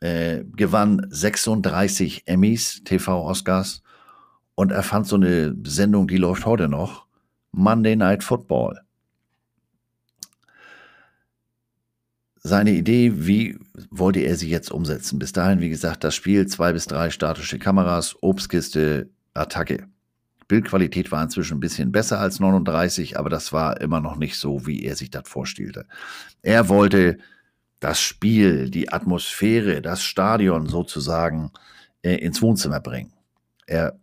[0.02, 3.82] äh, gewann 36 Emmys, TV-Oscars
[4.56, 7.06] und erfand so eine Sendung, die läuft heute noch,
[7.52, 8.85] Monday Night Football.
[12.48, 13.58] Seine Idee, wie
[13.90, 15.18] wollte er sie jetzt umsetzen?
[15.18, 19.88] Bis dahin, wie gesagt, das Spiel, zwei bis drei statische Kameras, Obstkiste, Attacke.
[20.48, 24.68] Bildqualität war inzwischen ein bisschen besser als 39, aber das war immer noch nicht so,
[24.68, 25.88] wie er sich das vorstellte.
[26.44, 27.18] Er wollte
[27.80, 31.50] das Spiel, die Atmosphäre, das Stadion sozusagen
[32.04, 33.12] äh, ins Wohnzimmer bringen.
[33.66, 33.98] Er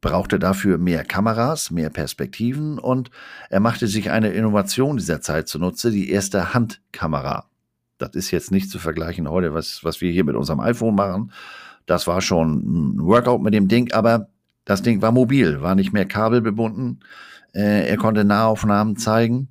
[0.00, 3.12] brauchte dafür mehr Kameras, mehr Perspektiven und
[3.48, 7.48] er machte sich eine Innovation dieser Zeit zunutze, die erste Handkamera.
[7.98, 11.32] Das ist jetzt nicht zu vergleichen heute, was, was wir hier mit unserem iPhone machen.
[11.86, 14.28] Das war schon ein Workout mit dem Ding, aber
[14.64, 17.00] das Ding war mobil, war nicht mehr kabelbebunden.
[17.54, 19.48] Äh, er konnte Nahaufnahmen zeigen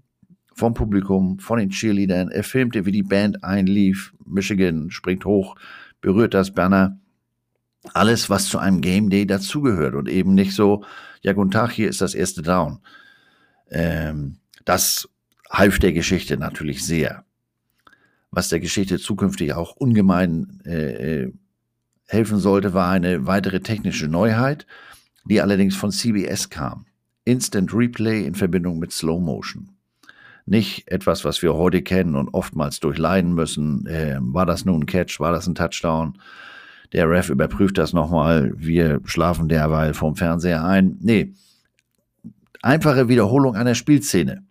[0.54, 2.30] vom Publikum, von den Cheerleadern.
[2.30, 4.14] Er filmte, wie die Band einlief.
[4.26, 5.56] Michigan springt hoch,
[6.02, 7.00] berührt das Banner.
[7.94, 10.84] Alles, was zu einem Game Day dazugehört und eben nicht so,
[11.22, 12.80] ja, guten Tag, hier ist das erste Down.
[13.70, 15.08] Ähm, das
[15.50, 17.26] half der Geschichte natürlich sehr.
[18.36, 21.34] Was der Geschichte zukünftig auch ungemein äh, äh
[22.08, 24.68] helfen sollte, war eine weitere technische Neuheit
[25.26, 26.86] die allerdings von CBS kam.
[27.26, 29.72] Instant Replay in Verbindung mit Slow Motion.
[30.46, 33.88] Nicht etwas, was wir heute kennen und oftmals durchleiden müssen.
[33.88, 35.20] Äh, war das nun ein Catch?
[35.20, 36.20] War das ein Touchdown?
[36.94, 38.54] Der Ref überprüft das nochmal.
[38.56, 40.98] Wir schlafen derweil vom Fernseher ein.
[41.02, 41.34] Nee,
[42.62, 44.44] einfache Wiederholung einer Spielszene.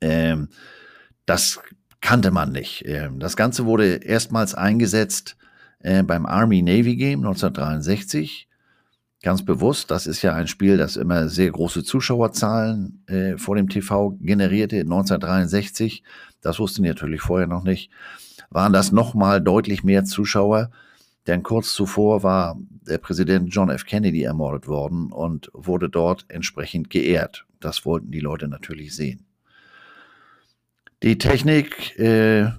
[0.00, 0.48] Ähm,
[1.26, 1.60] das
[2.06, 2.84] kannte man nicht.
[2.86, 5.36] Ähm, das Ganze wurde erstmals eingesetzt
[5.80, 8.46] äh, beim Army-Navy Game 1963
[9.22, 9.90] ganz bewusst.
[9.90, 14.76] Das ist ja ein Spiel, das immer sehr große Zuschauerzahlen äh, vor dem TV generierte.
[14.82, 16.04] 1963,
[16.42, 17.90] das wussten die natürlich vorher noch nicht,
[18.50, 20.70] waren das nochmal deutlich mehr Zuschauer.
[21.26, 23.84] Denn kurz zuvor war der Präsident John F.
[23.84, 27.46] Kennedy ermordet worden und wurde dort entsprechend geehrt.
[27.58, 29.25] Das wollten die Leute natürlich sehen.
[31.02, 32.50] Die Technik äh,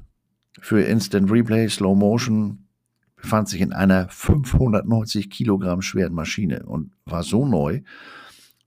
[0.60, 2.67] für Instant Replay, Slow Motion
[3.15, 7.82] befand sich in einer 590 Kilogramm schweren Maschine und war so neu,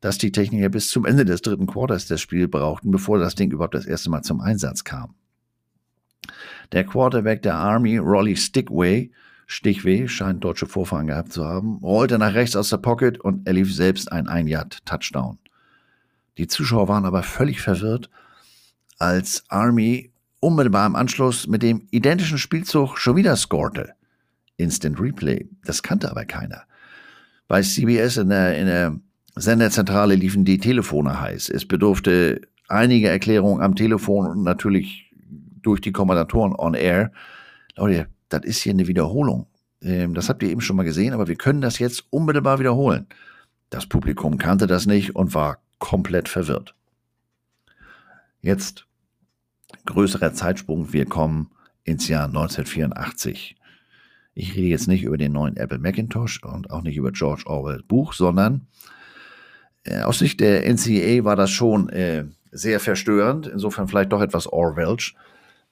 [0.01, 3.53] dass die Techniker bis zum Ende des dritten Quarters das Spiel brauchten, bevor das Ding
[3.53, 5.15] überhaupt das erste Mal zum Einsatz kam.
[6.73, 9.13] Der Quarterback der Army, Rolly Stickway,
[9.47, 13.75] Stichweh, scheint deutsche Vorfahren gehabt zu haben, rollte nach rechts aus der Pocket und erlief
[13.75, 15.39] selbst ein Ein-Yard-Touchdown.
[16.39, 18.11] Die Zuschauer waren aber völlig verwirrt,
[19.01, 23.95] als Army unmittelbar im Anschluss mit dem identischen Spielzug schon wieder scorte.
[24.57, 25.49] Instant Replay.
[25.65, 26.63] Das kannte aber keiner.
[27.49, 29.01] Bei CBS in der, in der
[29.35, 31.49] Senderzentrale liefen die Telefone heiß.
[31.49, 35.11] Es bedurfte einige Erklärungen am Telefon und natürlich
[35.63, 37.11] durch die Kommandatoren on air.
[37.77, 39.47] Leute, das ist hier eine Wiederholung.
[39.83, 43.07] Ähm, das habt ihr eben schon mal gesehen, aber wir können das jetzt unmittelbar wiederholen.
[43.71, 46.75] Das Publikum kannte das nicht und war komplett verwirrt.
[48.43, 48.87] Jetzt
[49.87, 50.93] größerer Zeitsprung.
[50.93, 51.51] Wir kommen
[51.85, 53.57] ins Jahr 1984.
[54.35, 57.83] Ich rede jetzt nicht über den neuen Apple Macintosh und auch nicht über George Orwell
[57.87, 58.67] Buch, sondern
[59.85, 64.47] äh, aus Sicht der NCAA war das schon äh, sehr verstörend, insofern vielleicht doch etwas
[64.47, 65.15] Orwellsch.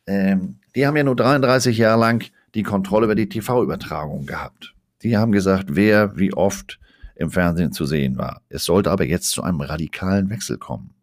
[0.06, 4.74] Ähm, die haben ja nur 33 Jahre lang die Kontrolle über die TV-Übertragung gehabt.
[5.02, 6.78] Die haben gesagt, wer wie oft
[7.14, 8.42] im Fernsehen zu sehen war.
[8.48, 10.94] Es sollte aber jetzt zu einem radikalen Wechsel kommen.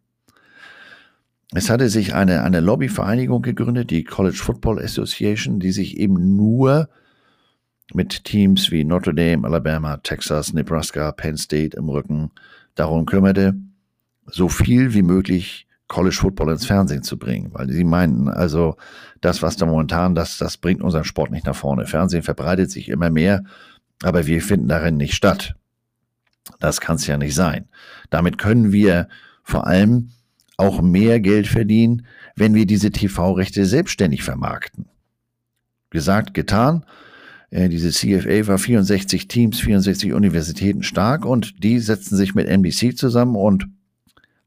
[1.56, 6.90] Es hatte sich eine, eine Lobbyvereinigung gegründet, die College Football Association, die sich eben nur
[7.94, 12.30] mit Teams wie Notre Dame, Alabama, Texas, Nebraska, Penn State im Rücken
[12.74, 13.54] darum kümmerte,
[14.26, 18.76] so viel wie möglich College Football ins Fernsehen zu bringen, weil sie meinten, also
[19.22, 21.86] das, was da momentan, das, das bringt unseren Sport nicht nach vorne.
[21.86, 23.44] Fernsehen verbreitet sich immer mehr,
[24.02, 25.54] aber wir finden darin nicht statt.
[26.60, 27.70] Das kann es ja nicht sein.
[28.10, 29.08] Damit können wir
[29.42, 30.10] vor allem
[30.56, 34.86] auch mehr Geld verdienen, wenn wir diese TV-Rechte selbstständig vermarkten.
[35.90, 36.84] Gesagt, getan.
[37.50, 42.96] Äh, diese CFA war 64 Teams, 64 Universitäten stark und die setzten sich mit NBC
[42.96, 43.66] zusammen und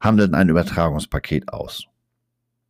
[0.00, 1.86] handelten ein Übertragungspaket aus.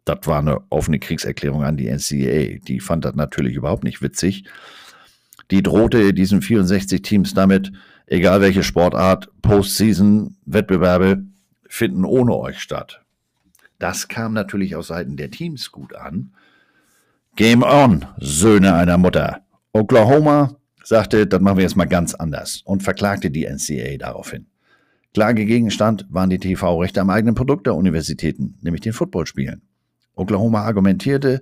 [0.04, 2.58] Das war eine offene Kriegserklärung an die NCAA.
[2.66, 4.44] Die fand das natürlich überhaupt nicht witzig.
[5.50, 7.72] Die drohte diesen 64 Teams damit,
[8.06, 11.24] egal welche Sportart, Postseason-Wettbewerbe
[11.68, 12.99] finden ohne euch statt.
[13.80, 16.32] Das kam natürlich aus Seiten der Teams gut an.
[17.34, 19.40] Game on, Söhne einer Mutter.
[19.72, 24.46] Oklahoma sagte, das machen wir jetzt mal ganz anders und verklagte die NCAA daraufhin.
[25.14, 29.62] Klagegegenstand waren die TV-Rechte am eigenen Produkt der Universitäten, nämlich den Footballspielen.
[30.14, 31.40] Oklahoma argumentierte,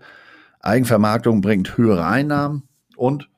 [0.60, 2.62] Eigenvermarktung bringt höhere Einnahmen
[2.96, 3.28] und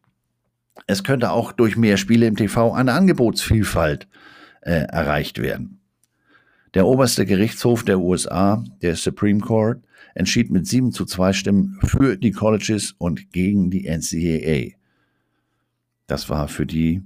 [0.87, 4.09] es könnte auch durch mehr Spiele im TV eine Angebotsvielfalt
[4.61, 5.80] äh, erreicht werden.
[6.75, 9.83] Der oberste Gerichtshof der USA, der Supreme Court,
[10.15, 14.77] entschied mit 7 zu 2 Stimmen für die Colleges und gegen die NCAA.
[16.07, 17.03] Das war für die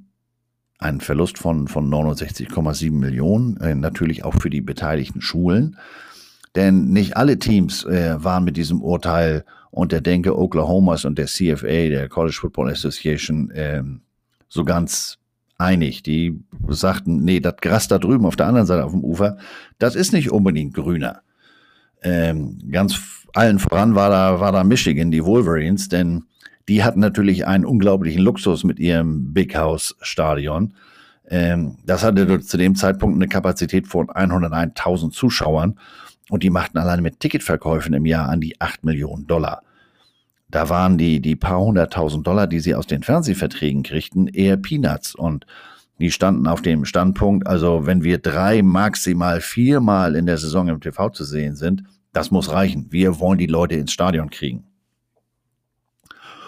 [0.79, 5.77] ein Verlust von, von 69,7 Millionen, äh, natürlich auch für die beteiligten Schulen.
[6.55, 11.27] Denn nicht alle Teams äh, waren mit diesem Urteil und der Denke Oklahomas und der
[11.27, 13.83] CFA, der College Football Association, äh,
[14.49, 15.19] so ganz
[15.59, 16.03] einig.
[16.03, 19.39] Die sagten, nee, das Gras da drüben auf der anderen Seite auf dem Ufer,
[19.79, 21.23] das ist nicht unbedingt grüner.
[22.03, 23.01] Ähm, ganz
[23.33, 26.25] allen voran war da, war da Michigan, die Wolverines, denn
[26.69, 30.75] die hatten natürlich einen unglaublichen Luxus mit ihrem Big House Stadion.
[31.29, 35.79] Ähm, das hatte zu dem Zeitpunkt eine Kapazität von 101.000 Zuschauern
[36.31, 39.63] und die machten alleine mit Ticketverkäufen im Jahr an die 8 Millionen Dollar.
[40.55, 45.17] Da waren die, die paar hunderttausend Dollar, die sie aus den Fernsehverträgen kriegten, eher Peanuts
[45.17, 45.47] und
[45.99, 50.81] die standen auf dem Standpunkt, also wenn wir drei, maximal viermal in der Saison im
[50.81, 51.83] TV zu sehen sind,
[52.13, 52.87] das muss reichen.
[52.91, 54.63] Wir wollen die Leute ins Stadion kriegen.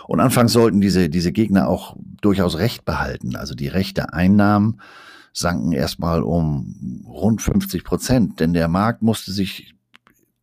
[0.06, 3.34] Und anfangs sollten diese, diese Gegner auch durchaus Recht behalten.
[3.34, 4.80] Also die rechte Einnahmen
[5.32, 9.74] sanken erstmal um rund 50 Prozent, denn der Markt musste sich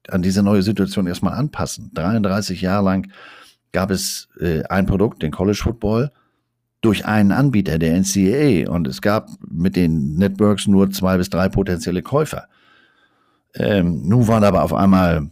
[0.09, 1.91] an diese neue Situation erstmal anpassen.
[1.93, 3.07] 33 Jahre lang
[3.73, 6.11] gab es äh, ein Produkt, den College Football,
[6.81, 11.49] durch einen Anbieter, der NCAA, und es gab mit den Networks nur zwei bis drei
[11.49, 12.47] potenzielle Käufer.
[13.55, 15.29] Ähm, nun waren aber auf einmal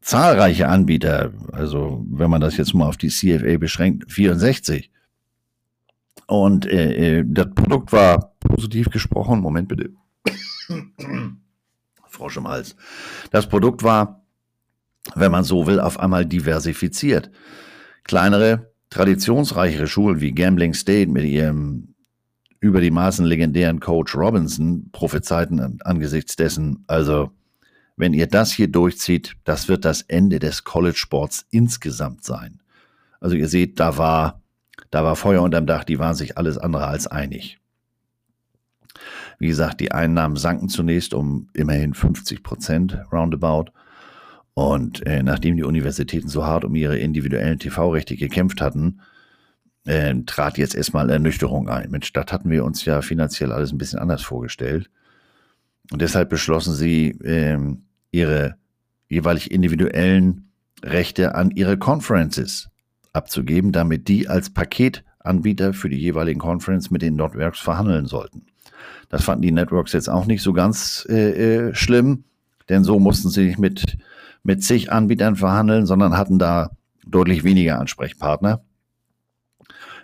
[0.00, 4.90] zahlreiche Anbieter, also wenn man das jetzt mal auf die CFA beschränkt, 64.
[6.26, 9.90] Und äh, äh, das Produkt war positiv gesprochen, Moment bitte.
[12.08, 12.76] Frosch im Hals.
[13.30, 14.22] Das Produkt war,
[15.14, 17.30] wenn man so will, auf einmal diversifiziert.
[18.04, 21.94] Kleinere, traditionsreichere Schulen wie Gambling State mit ihrem
[22.60, 27.30] über die Maßen legendären Coach Robinson prophezeiten angesichts dessen, also
[27.96, 32.60] wenn ihr das hier durchzieht, das wird das Ende des College-Sports insgesamt sein.
[33.20, 34.42] Also ihr seht, da war,
[34.90, 37.58] da war Feuer unterm Dach, die waren sich alles andere als einig.
[39.38, 43.66] Wie gesagt, die Einnahmen sanken zunächst um immerhin 50 Prozent roundabout.
[44.54, 49.00] Und äh, nachdem die Universitäten so hart um ihre individuellen TV-Rechte gekämpft hatten,
[49.84, 51.90] äh, trat jetzt erstmal Ernüchterung ein.
[51.90, 54.90] Mensch, das hatten wir uns ja finanziell alles ein bisschen anders vorgestellt.
[55.90, 58.54] Und deshalb beschlossen sie, ähm, ihre
[59.08, 60.48] jeweilig individuellen
[60.82, 62.68] Rechte an ihre Conferences
[63.12, 68.46] abzugeben, damit die als Paketanbieter für die jeweiligen Conference mit den Networks verhandeln sollten.
[69.08, 72.24] Das fanden die Networks jetzt auch nicht so ganz äh, äh, schlimm,
[72.68, 73.98] denn so mussten sie nicht mit,
[74.44, 76.70] mit zig Anbietern verhandeln, sondern hatten da
[77.04, 78.62] deutlich weniger Ansprechpartner.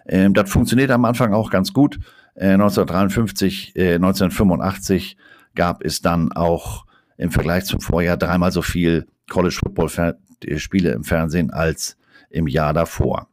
[0.07, 2.01] Ähm, das funktioniert am Anfang auch ganz gut.
[2.35, 5.17] Äh, 1953, äh, 1985
[5.55, 6.87] gab es dann auch
[7.17, 10.17] im Vergleich zum Vorjahr dreimal so viel College Football
[10.57, 11.97] Spiele im Fernsehen als
[12.31, 13.29] im Jahr davor.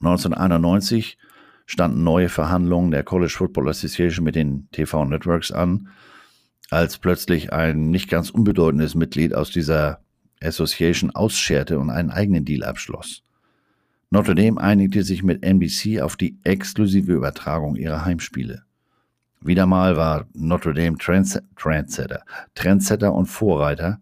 [0.00, 1.16] 1991
[1.64, 5.88] standen neue Verhandlungen der College Football Association mit den TV Networks an,
[6.70, 10.00] als plötzlich ein nicht ganz unbedeutendes Mitglied aus dieser
[10.42, 13.22] Association ausscherte und einen eigenen Deal abschloss.
[14.10, 18.62] Notre Dame einigte sich mit NBC auf die exklusive Übertragung ihrer Heimspiele.
[19.40, 22.22] Wieder mal war Notre Dame Trends Trendsetter,
[22.54, 24.00] Trendsetter und Vorreiter,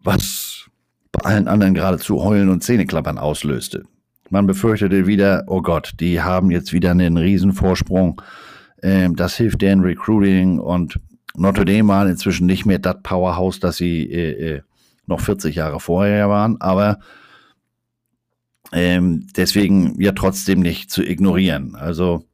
[0.00, 0.68] was
[1.12, 3.84] bei allen anderen geradezu Heulen und Zähneklappern auslöste.
[4.30, 8.20] Man befürchtete wieder, oh Gott, die haben jetzt wieder einen Riesenvorsprung.
[8.82, 10.98] Ähm, das hilft deren Recruiting und
[11.36, 14.62] Notre Dame war inzwischen nicht mehr das Powerhouse, das sie äh, äh,
[15.06, 16.98] noch 40 Jahre vorher waren, aber
[18.72, 21.74] ähm, deswegen ja trotzdem nicht zu ignorieren.
[21.76, 22.24] Also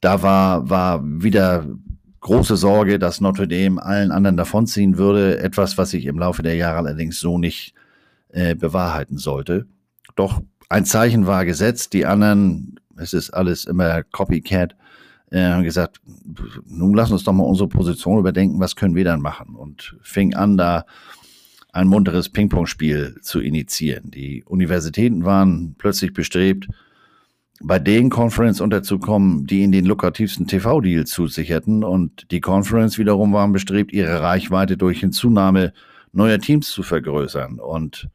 [0.00, 1.66] da war, war wieder
[2.20, 5.38] große Sorge, dass Notre Dame allen anderen davonziehen würde.
[5.38, 7.74] Etwas, was sich im Laufe der Jahre allerdings so nicht
[8.30, 9.66] äh, bewahrheiten sollte.
[10.16, 11.92] Doch ein Zeichen war gesetzt.
[11.92, 14.74] Die anderen, es ist alles immer Copycat,
[15.30, 16.00] äh, haben gesagt,
[16.66, 19.54] nun lass uns doch mal unsere Position überdenken, was können wir dann machen?
[19.54, 20.84] Und fing an, da
[21.72, 24.10] ein munteres Ping-Pong-Spiel zu initiieren.
[24.10, 26.68] Die Universitäten waren plötzlich bestrebt,
[27.62, 31.84] bei den Conference unterzukommen, die ihnen den lukrativsten TV-Deal zusicherten.
[31.84, 35.72] Und die Conference wiederum waren bestrebt, ihre Reichweite durch Hinzunahme
[36.12, 38.08] neuer Teams zu vergrößern und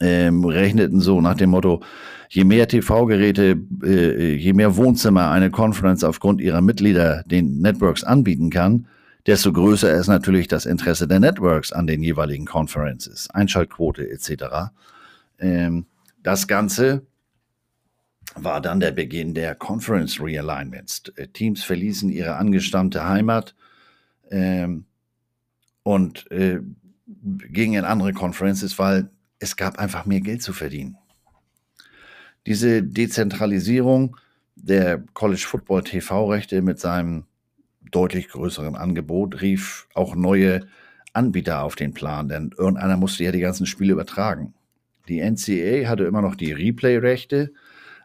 [0.00, 1.82] ähm, rechneten so nach dem Motto,
[2.30, 8.50] je mehr TV-Geräte, äh, je mehr Wohnzimmer eine Conference aufgrund ihrer Mitglieder den Networks anbieten
[8.50, 8.86] kann,
[9.26, 14.70] desto größer ist natürlich das Interesse der Networks an den jeweiligen Conferences, Einschaltquote etc.
[15.40, 15.86] Ähm,
[16.22, 17.02] das Ganze
[18.36, 21.02] war dann der Beginn der Conference Realignments.
[21.16, 23.56] Äh, Teams verließen ihre angestammte Heimat
[24.30, 24.84] ähm,
[25.82, 26.60] und äh,
[27.48, 29.10] gingen in andere Conferences, weil
[29.40, 30.96] es gab einfach mehr Geld zu verdienen.
[32.46, 34.16] Diese Dezentralisierung
[34.56, 37.24] der College Football TV-Rechte mit seinem
[37.90, 40.66] deutlich größeren Angebot rief auch neue
[41.12, 44.54] Anbieter auf den Plan, denn irgendeiner musste ja die ganzen Spiele übertragen.
[45.08, 47.52] Die NCAA hatte immer noch die Replay-Rechte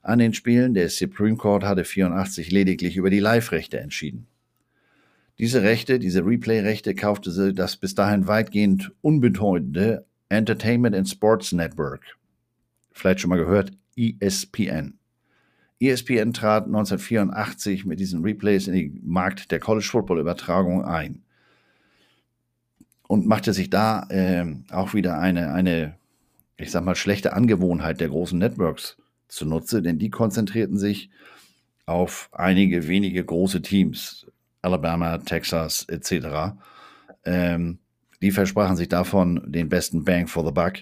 [0.02, 4.28] an den Spielen, der Supreme Court hatte 84 lediglich über die Live-Rechte entschieden.
[5.38, 12.18] Diese Rechte, diese Replay-Rechte kaufte sie das bis dahin weitgehend unbedeutende Entertainment and Sports Network.
[12.92, 14.98] Vielleicht schon mal gehört, ESPN.
[15.80, 21.24] ESPN trat 1984 mit diesen Replays in den Markt der College Football Übertragung ein
[23.08, 25.96] und machte sich da äh, auch wieder eine, eine,
[26.58, 31.10] ich sag mal, schlechte Angewohnheit der großen Networks zunutze, denn die konzentrierten sich
[31.86, 34.26] auf einige wenige große Teams,
[34.62, 36.56] Alabama, Texas etc.
[37.26, 37.80] Ähm,
[38.22, 40.74] die versprachen sich davon den besten Bang for the Buck.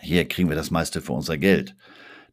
[0.00, 1.74] Hier kriegen wir das meiste für unser Geld.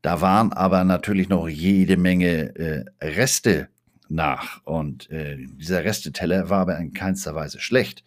[0.04, 3.70] Da waren aber natürlich noch jede Menge äh, Reste
[4.10, 4.62] nach.
[4.66, 8.04] Und äh, dieser Resteteller war aber in keinster Weise schlecht.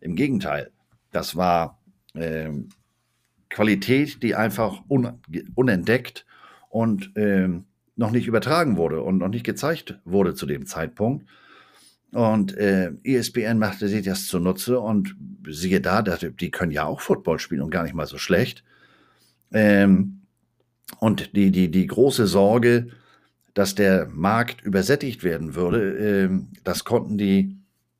[0.00, 0.70] Im Gegenteil,
[1.10, 1.82] das war
[2.14, 2.50] äh,
[3.48, 5.20] Qualität, die einfach un
[5.56, 6.24] unentdeckt
[6.68, 7.48] und äh,
[7.96, 11.26] noch nicht übertragen wurde und noch nicht gezeigt wurde zu dem Zeitpunkt.
[12.12, 15.16] Und äh, ESPN machte sich das zunutze und
[15.48, 18.62] siehe da, die können ja auch Football spielen und gar nicht mal so schlecht.
[19.52, 20.19] Ähm,
[20.98, 22.88] und die, die, die große Sorge,
[23.54, 26.30] dass der Markt übersättigt werden würde, äh,
[26.64, 27.56] das konnten die,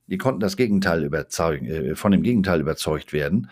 [0.07, 3.49] die konnten das Gegenteil überzeugen, äh, von dem Gegenteil überzeugt werden,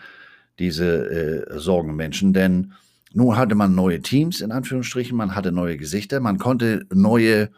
[0.59, 2.73] diese äh, Sorgenmenschen, denn
[3.13, 7.49] nun hatte man neue Teams, in Anführungsstrichen, man hatte neue Gesichter, man konnte neue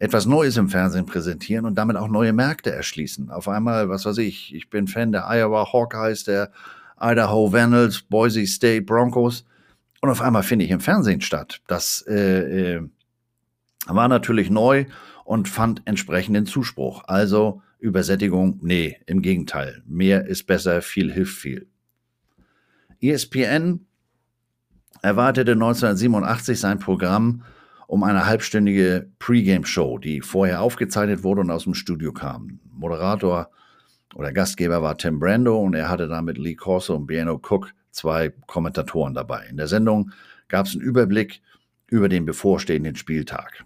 [0.00, 3.30] etwas Neues im Fernsehen präsentieren und damit auch neue Märkte erschließen.
[3.30, 6.50] Auf einmal, was weiß ich, ich bin Fan der Iowa Hawkeyes, der
[6.98, 9.44] Idaho Vandals, Boise State Broncos
[10.00, 11.60] und auf einmal finde ich im Fernsehen statt.
[11.66, 12.88] Das äh, äh,
[13.86, 14.86] war natürlich neu
[15.24, 17.04] und fand entsprechenden Zuspruch.
[17.06, 19.82] Also Übersättigung, nee, im Gegenteil.
[19.86, 21.66] Mehr ist besser, viel hilft viel.
[23.00, 23.86] ESPN
[25.02, 27.42] erwartete 1987 sein Programm
[27.86, 32.60] um eine halbstündige Pre-Game-Show, die vorher aufgezeichnet wurde und aus dem Studio kam.
[32.70, 33.50] Moderator
[34.14, 38.30] oder Gastgeber war Tim Brando und er hatte damit Lee Corso und Biano Cook zwei
[38.46, 39.46] Kommentatoren dabei.
[39.46, 40.12] In der Sendung
[40.48, 41.40] gab es einen Überblick
[41.86, 43.64] über den bevorstehenden Spieltag.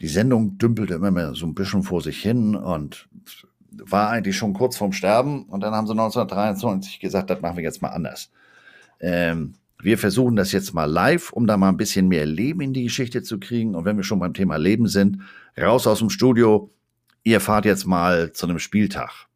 [0.00, 3.08] Die Sendung dümpelte immer mehr so ein bisschen vor sich hin und
[3.70, 5.44] war eigentlich schon kurz vorm Sterben.
[5.44, 8.30] Und dann haben sie 1923 gesagt, das machen wir jetzt mal anders.
[9.00, 12.72] Ähm, wir versuchen das jetzt mal live, um da mal ein bisschen mehr Leben in
[12.72, 13.74] die Geschichte zu kriegen.
[13.74, 15.18] Und wenn wir schon beim Thema Leben sind,
[15.60, 16.70] raus aus dem Studio.
[17.22, 19.26] Ihr fahrt jetzt mal zu einem Spieltag.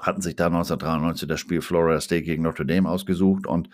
[0.00, 3.68] Hatten sich da 1993 das Spiel Florida State gegen Notre Dame ausgesucht und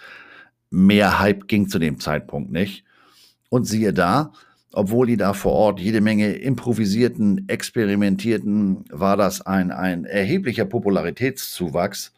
[0.71, 2.85] mehr Hype ging zu dem Zeitpunkt nicht.
[3.49, 4.33] Und siehe da,
[4.73, 12.13] obwohl die da vor Ort jede Menge improvisierten, experimentierten, war das ein, ein erheblicher Popularitätszuwachs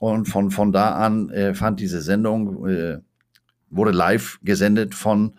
[0.00, 2.98] und von, von da an äh, fand diese Sendung, äh,
[3.70, 5.34] wurde live gesendet von,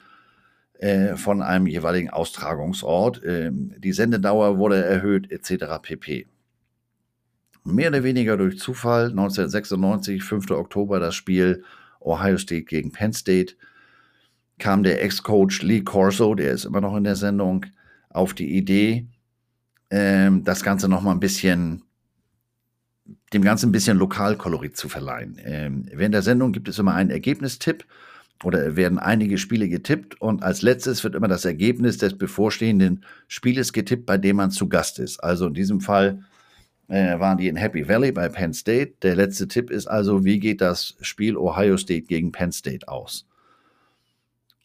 [0.79, 3.21] äh, von einem jeweiligen Austragungsort.
[3.23, 5.65] Ähm, die Sendedauer wurde erhöht, etc.
[5.81, 6.27] pp.
[7.65, 10.51] Mehr oder weniger durch Zufall, 1996, 5.
[10.51, 11.63] Oktober, das Spiel
[11.99, 13.55] Ohio State gegen Penn State,
[14.59, 17.65] kam der Ex-Coach Lee Corso, der ist immer noch in der Sendung,
[18.09, 19.07] auf die Idee,
[19.89, 21.81] ähm, das Ganze nochmal ein bisschen
[23.33, 25.39] dem Ganzen ein bisschen Lokalkolorit zu verleihen.
[25.43, 27.85] Ähm, während der Sendung gibt es immer einen Ergebnistipp
[28.43, 33.73] oder werden einige Spiele getippt und als letztes wird immer das Ergebnis des bevorstehenden Spieles
[33.73, 35.19] getippt, bei dem man zu Gast ist.
[35.19, 36.23] Also in diesem Fall
[36.87, 38.93] waren die in Happy Valley bei Penn State.
[39.01, 43.27] Der letzte Tipp ist also, wie geht das Spiel Ohio State gegen Penn State aus?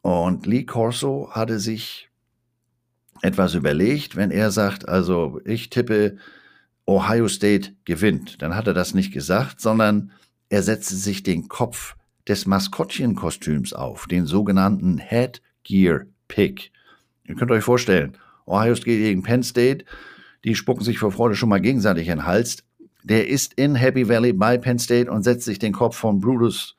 [0.02, 2.08] Und Lee Corso hatte sich
[3.22, 6.16] etwas überlegt, wenn er sagt, also ich tippe
[6.86, 8.42] Ohio State gewinnt.
[8.42, 10.12] Dann hat er das nicht gesagt, sondern
[10.48, 11.96] er setzte sich den Kopf
[12.26, 16.72] des Maskottchenkostüms auf, den sogenannten Headgear Pick.
[17.24, 18.16] Ihr könnt euch vorstellen,
[18.46, 19.84] Ohio State gegen Penn State,
[20.44, 22.64] die spucken sich vor Freude schon mal gegenseitig in den Hals.
[23.02, 26.76] Der ist in Happy Valley bei Penn State und setzt sich den Kopf von Brutus,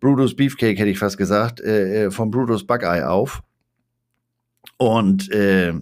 [0.00, 3.42] Brutus Beefcake, hätte ich fast gesagt, äh, äh von Brutus Buckeye auf.
[4.78, 5.74] Und äh,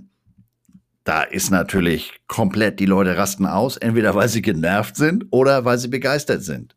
[1.05, 5.79] da ist natürlich komplett, die Leute rasten aus, entweder weil sie genervt sind oder weil
[5.79, 6.75] sie begeistert sind.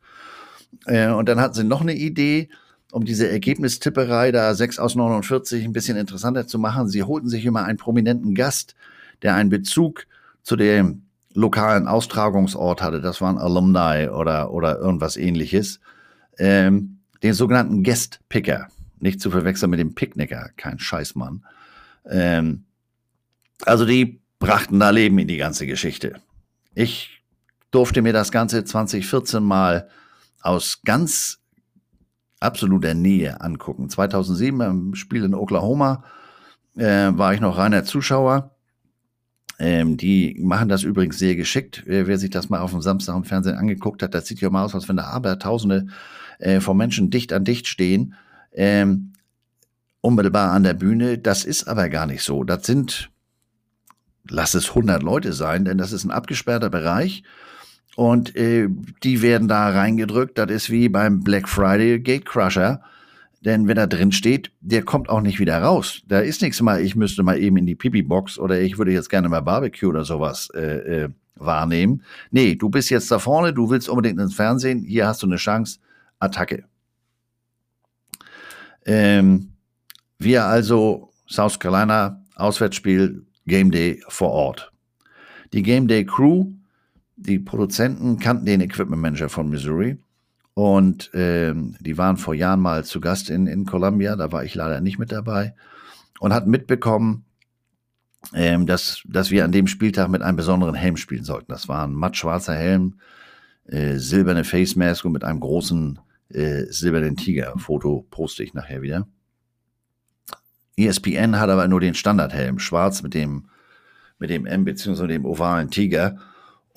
[0.86, 2.49] Äh, und dann hatten sie noch eine Idee,
[2.91, 6.89] um diese Ergebnistipperei da 6 aus 49 ein bisschen interessanter zu machen.
[6.89, 8.76] Sie holten sich immer einen prominenten Gast,
[9.22, 10.05] der einen Bezug
[10.43, 11.03] zu dem
[11.34, 13.01] lokalen Austragungsort hatte.
[13.01, 15.80] Das waren Alumni oder, oder irgendwas ähnliches.
[16.39, 18.68] Ähm, den sogenannten Guest Picker.
[18.99, 21.45] Nicht zu verwechseln mit dem Picknicker, kein Scheißmann.
[22.09, 22.65] Ähm,
[23.65, 26.15] also die brachten da Leben in die ganze Geschichte.
[26.74, 27.22] Ich
[27.72, 29.89] durfte mir das Ganze 2014 mal
[30.41, 31.39] aus ganz
[32.39, 33.89] absoluter Nähe angucken.
[33.89, 36.03] 2007 im Spiel in Oklahoma
[36.76, 38.57] äh, war ich noch reiner Zuschauer.
[39.60, 41.84] Ähm, die machen das übrigens sehr geschickt.
[41.86, 44.49] Wer, wer, sich das mal auf dem Samstag im Fernsehen angeguckt hat, das sieht ja
[44.49, 45.88] mal aus, als wenn da Abertausende
[46.39, 48.14] äh, von Menschen dicht an dicht stehen.
[48.53, 49.14] Ähm,
[50.01, 51.18] unmittelbar an der Bühne.
[51.18, 52.43] Das ist aber gar nicht so.
[52.43, 53.10] Das sind,
[54.30, 57.24] lass es 100 Leute sein, denn das ist ein abgesperrter Bereich.
[57.95, 58.68] Und äh,
[59.03, 60.38] die werden da reingedrückt.
[60.38, 62.82] Das ist wie beim Black Friday Gatecrusher.
[63.42, 66.02] Denn wenn er drin steht, der kommt auch nicht wieder raus.
[66.08, 69.10] Da ist nichts mal, ich müsste mal eben in die Pipi-Box oder ich würde jetzt
[69.10, 72.04] gerne mal Barbecue oder sowas äh, äh, wahrnehmen.
[72.32, 75.36] Nee, du bist jetzt da vorne, du willst unbedingt ins Fernsehen, hier hast du eine
[75.38, 75.80] Chance,
[76.20, 76.66] Attacke.
[78.86, 79.52] Ähm,
[80.18, 84.72] wir also South Carolina, Auswärtsspiel, Game Day vor Ort.
[85.54, 86.48] Die Game Day Crew
[87.18, 89.98] die Produzenten kannten den Equipment Manager von Missouri
[90.58, 94.55] und ähm, die waren vor Jahren mal zu Gast in, in Columbia, da war ich
[94.55, 95.53] leider nicht mit dabei
[96.20, 97.26] und hatten mitbekommen,
[98.34, 101.51] ähm, dass, dass wir an dem Spieltag mit einem besonderen Helm spielen sollten.
[101.51, 102.95] Das war ein mattschwarzer Helm,
[103.68, 105.99] äh, silberne Face Mask und mit einem großen
[106.30, 107.53] äh, silbernen Tiger.
[107.60, 109.08] Foto poste ich nachher wieder.
[110.76, 113.45] ESPN hat aber nur den Standardhelm, schwarz mit dem,
[114.18, 115.05] mit dem M bzw.
[115.05, 116.18] dem ovalen Tiger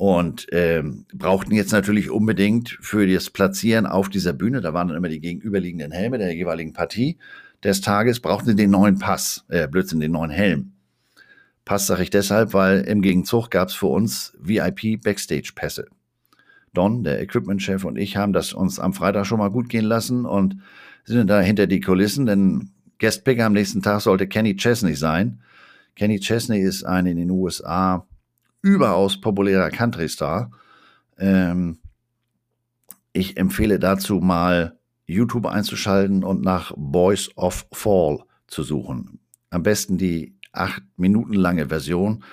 [0.01, 4.97] und ähm, brauchten jetzt natürlich unbedingt für das Platzieren auf dieser Bühne, da waren dann
[4.97, 7.19] immer die gegenüberliegenden Helme der jeweiligen Partie
[7.63, 10.73] des Tages, brauchten sie den neuen Pass, äh, Blödsinn, den neuen Helm.
[11.67, 15.89] Pass sage ich deshalb, weil im Gegenzug gab es für uns VIP-Backstage-Pässe.
[16.73, 20.25] Don, der Equipment-Chef und ich haben das uns am Freitag schon mal gut gehen lassen
[20.25, 20.57] und
[21.05, 22.71] sind da hinter die Kulissen, denn
[23.01, 25.43] Guestpicker am nächsten Tag sollte Kenny Chesney sein.
[25.95, 28.07] Kenny Chesney ist ein in den USA
[28.63, 30.51] überaus populärer Country-Star.
[31.19, 31.79] Ähm,
[33.13, 39.21] ich empfehle dazu mal YouTube einzuschalten und nach Boys of Fall zu suchen.
[39.51, 42.25] Am besten die acht Minuten lange Version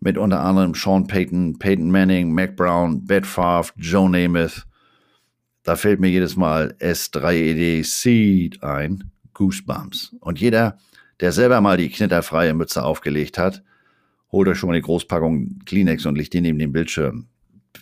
[0.00, 4.66] mit unter anderem Sean Payton, Peyton Manning, Mac Brown, Beth Favre, Joe Namath.
[5.62, 10.14] Da fällt mir jedes Mal S3ED Seed ein, Goosebumps.
[10.20, 10.78] Und jeder,
[11.20, 13.62] der selber mal die knitterfreie Mütze aufgelegt hat,
[14.32, 17.26] holt euch schon mal eine Großpackung Kleenex und legt die neben den Bildschirm.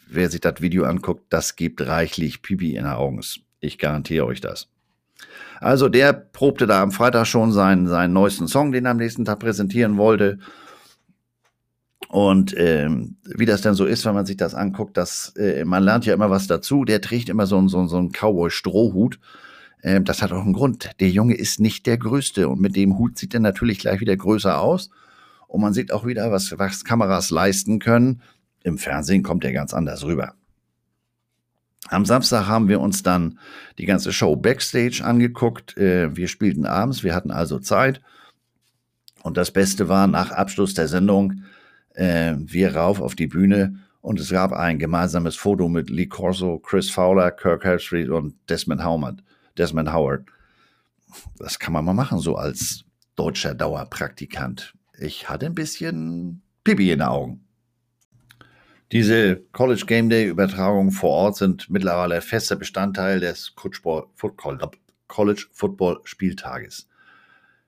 [0.09, 3.20] Wer sich das Video anguckt, das gibt reichlich Pipi in den Augen.
[3.61, 4.68] Ich garantiere euch das.
[5.61, 9.24] Also der probte da am Freitag schon seinen, seinen neuesten Song, den er am nächsten
[9.24, 10.38] Tag präsentieren wollte.
[12.09, 15.82] Und ähm, wie das denn so ist, wenn man sich das anguckt, dass äh, man
[15.82, 16.84] lernt ja immer was dazu.
[16.84, 19.18] Der trägt immer so, so, so einen Cowboy-Strohhut.
[19.82, 20.90] Ähm, das hat auch einen Grund.
[21.01, 24.16] Der Junge ist nicht der Größte und mit dem Hut sieht er natürlich gleich wieder
[24.16, 24.90] größer aus.
[25.55, 28.22] Und man sieht auch wieder, was, was Kameras leisten können.
[28.64, 30.34] Im Fernsehen kommt der ganz anders rüber.
[31.90, 33.38] Am Samstag haben wir uns dann
[33.78, 35.76] die ganze Show Backstage angeguckt.
[35.76, 38.00] Äh, wir spielten abends, wir hatten also Zeit.
[39.22, 41.44] Und das Beste war, nach Abschluss der Sendung,
[41.94, 46.59] äh, wir rauf auf die Bühne und es gab ein gemeinsames Foto mit Lee Corso,
[46.59, 49.22] Chris Fowler, Kirk Herbstreit und Desmond Howard.
[49.57, 50.26] Desmond Howard.
[51.38, 52.82] Das kann man mal machen, so als
[53.14, 57.45] deutscher Dauerpraktikant ich hatte ein bisschen Pipi in den Augen.
[58.92, 66.88] Diese College Game Day Übertragungen vor Ort sind mittlerweile fester Bestandteil des College Football Spieltages.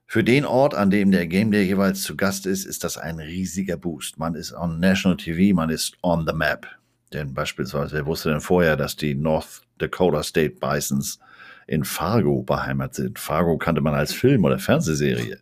[0.09, 3.19] Für den Ort, an dem der Game Day jeweils zu Gast ist, ist das ein
[3.19, 4.19] riesiger Boost.
[4.19, 6.67] Man ist on National TV, man ist on the map.
[7.13, 11.19] Denn beispielsweise, wer wusste denn vorher, dass die North Dakota State Bisons
[11.67, 13.19] in Fargo beheimatet sind?
[13.19, 15.39] Fargo kannte man als Film oder Fernsehserie.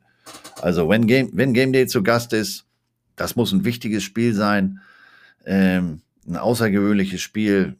[0.60, 2.64] Also wenn Game, wenn Game Day zu Gast ist,
[3.16, 4.80] das muss ein wichtiges Spiel sein,
[5.44, 7.76] ähm, ein außergewöhnliches Spiel.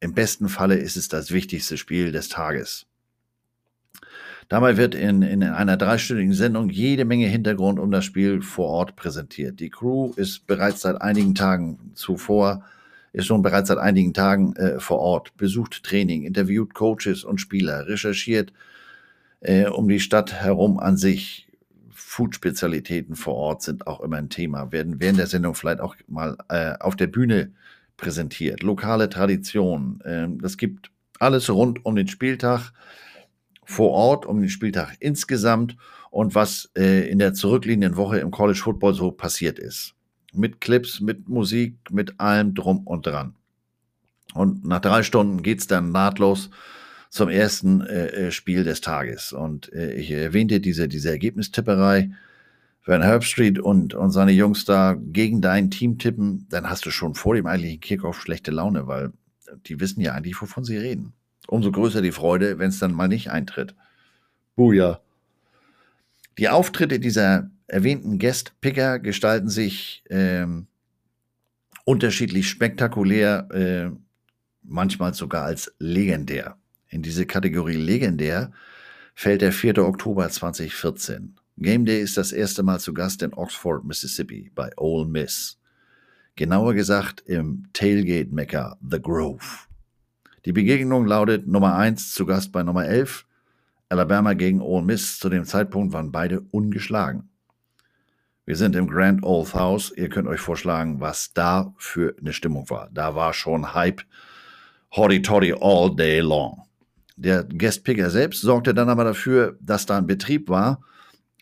[0.00, 2.86] Im besten Falle ist es das wichtigste Spiel des Tages.
[4.48, 8.94] Dabei wird in, in einer dreistündigen Sendung jede Menge Hintergrund um das Spiel vor Ort
[8.94, 9.58] präsentiert.
[9.58, 12.64] Die Crew ist bereits seit einigen Tagen zuvor,
[13.12, 17.88] ist schon bereits seit einigen Tagen äh, vor Ort, besucht Training, interviewt Coaches und Spieler,
[17.88, 18.52] recherchiert
[19.40, 21.45] äh, um die Stadt herum an sich.
[21.96, 26.36] Food-Spezialitäten vor Ort sind auch immer ein Thema, werden während der Sendung vielleicht auch mal
[26.48, 27.52] äh, auf der Bühne
[27.96, 28.62] präsentiert.
[28.62, 32.72] Lokale Traditionen, äh, das gibt alles rund um den Spieltag
[33.64, 35.76] vor Ort, um den Spieltag insgesamt
[36.10, 39.94] und was äh, in der zurückliegenden Woche im College Football so passiert ist.
[40.32, 43.34] Mit Clips, mit Musik, mit allem drum und dran.
[44.34, 46.50] Und nach drei Stunden geht's dann nahtlos
[47.16, 49.32] zum ersten äh, äh Spiel des Tages.
[49.32, 52.10] Und äh, ich erwähnte diese, diese Ergebnistipperei.
[52.84, 57.16] Wenn Herbstreet und, und seine Jungs da gegen dein Team tippen, dann hast du schon
[57.16, 59.12] vor dem eigentlichen Kickoff schlechte Laune, weil
[59.66, 61.12] die wissen ja eigentlich, wovon sie reden
[61.46, 63.74] umso größer die Freude, wenn es dann mal nicht eintritt.
[64.54, 65.00] Buja.
[66.38, 70.66] Die Auftritte dieser erwähnten Guest-Picker gestalten sich ähm,
[71.84, 73.96] unterschiedlich spektakulär, äh,
[74.62, 76.56] manchmal sogar als legendär.
[76.88, 78.52] In diese Kategorie legendär
[79.14, 79.78] fällt der 4.
[79.78, 81.36] Oktober 2014.
[81.58, 85.58] Game Day ist das erste Mal zu Gast in Oxford, Mississippi bei Ole Miss.
[86.36, 89.66] Genauer gesagt im Tailgate-Mecker The Grove.
[90.44, 93.26] Die Begegnung lautet Nummer 1 zu Gast bei Nummer 11.
[93.88, 95.18] Alabama gegen Ole Miss.
[95.18, 97.30] Zu dem Zeitpunkt waren beide ungeschlagen.
[98.44, 99.92] Wir sind im Grand Old House.
[99.96, 102.90] Ihr könnt euch vorschlagen, was da für eine Stimmung war.
[102.92, 104.02] Da war schon Hype,
[104.94, 106.65] Hotty Toddy all day long.
[107.16, 110.82] Der Guest-Picker selbst sorgte dann aber dafür, dass da ein Betrieb war,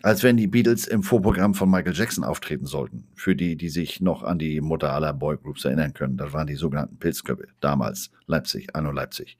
[0.02, 3.08] als wenn die Beatles im Vorprogramm von Michael Jackson auftreten sollten.
[3.14, 6.16] Für die, die sich noch an die Mutter aller Boygroups erinnern können.
[6.16, 7.48] Das waren die sogenannten Pilzköpfe.
[7.60, 9.38] Damals Leipzig, Anno Leipzig.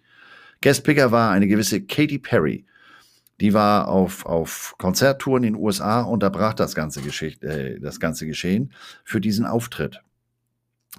[0.61, 2.65] Guestpicker war eine gewisse Katy Perry.
[3.41, 7.79] Die war auf, auf Konzerttouren in den USA und da brach das ganze, Geschicht, äh,
[7.79, 8.73] das ganze Geschehen
[9.05, 10.01] für diesen Auftritt.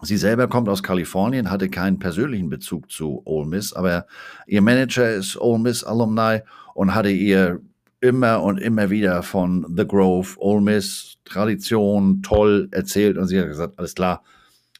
[0.01, 4.05] Sie selber kommt aus Kalifornien, hatte keinen persönlichen Bezug zu Ole Miss, aber
[4.45, 6.41] ihr Manager ist Ole Miss Alumni
[6.73, 7.61] und hatte ihr
[8.01, 13.47] immer und immer wieder von The Grove, Ole Miss, Tradition, toll erzählt und sie hat
[13.47, 14.23] gesagt, alles klar,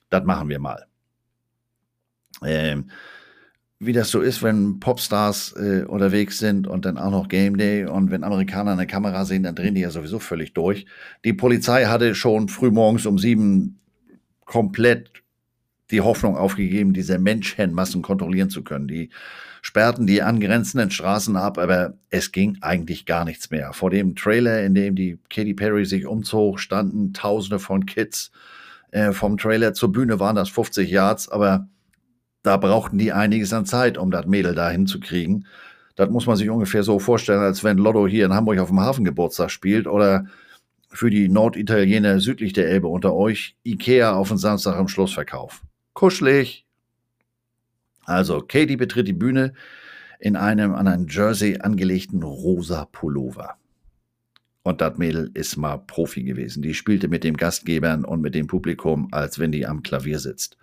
[0.10, 0.86] das machen wir mal.
[2.44, 2.90] Ähm,
[3.80, 7.86] wie das so ist, wenn Popstars äh, unterwegs sind und dann auch noch Game Day
[7.86, 10.86] und wenn Amerikaner eine Kamera sehen, dann drehen die ja sowieso völlig durch.
[11.24, 13.80] Die Polizei hatte schon frühmorgens um sieben
[14.46, 15.12] komplett
[15.92, 18.88] die Hoffnung aufgegeben, diese Menschenmassen kontrollieren zu können.
[18.88, 19.10] Die
[19.62, 23.74] sperrten die angrenzenden Straßen ab, aber es ging eigentlich gar nichts mehr.
[23.74, 28.32] Vor dem Trailer, in dem die Katy Perry sich umzog, standen Tausende von Kids.
[28.92, 31.68] Äh, vom Trailer zur Bühne waren das 50 Yards, aber
[32.44, 35.48] da brauchten die einiges an Zeit, um das Mädel da hinzukriegen.
[35.96, 38.82] Das muss man sich ungefähr so vorstellen, als wenn Lotto hier in Hamburg auf dem
[38.82, 40.26] Hafengeburtstag spielt oder
[40.96, 45.62] für die Norditaliener südlich der Elbe unter euch Ikea auf den Samstag im Schlussverkauf.
[45.94, 46.66] Kuschelig,
[48.06, 49.54] also, Katie betritt die Bühne
[50.20, 53.56] in einem an ein Jersey angelegten rosa Pullover.
[54.64, 56.64] Und das Mädel ist mal Profi gewesen.
[56.64, 60.58] Die spielte mit den Gastgebern und mit dem Publikum, als wenn die am Klavier sitzt.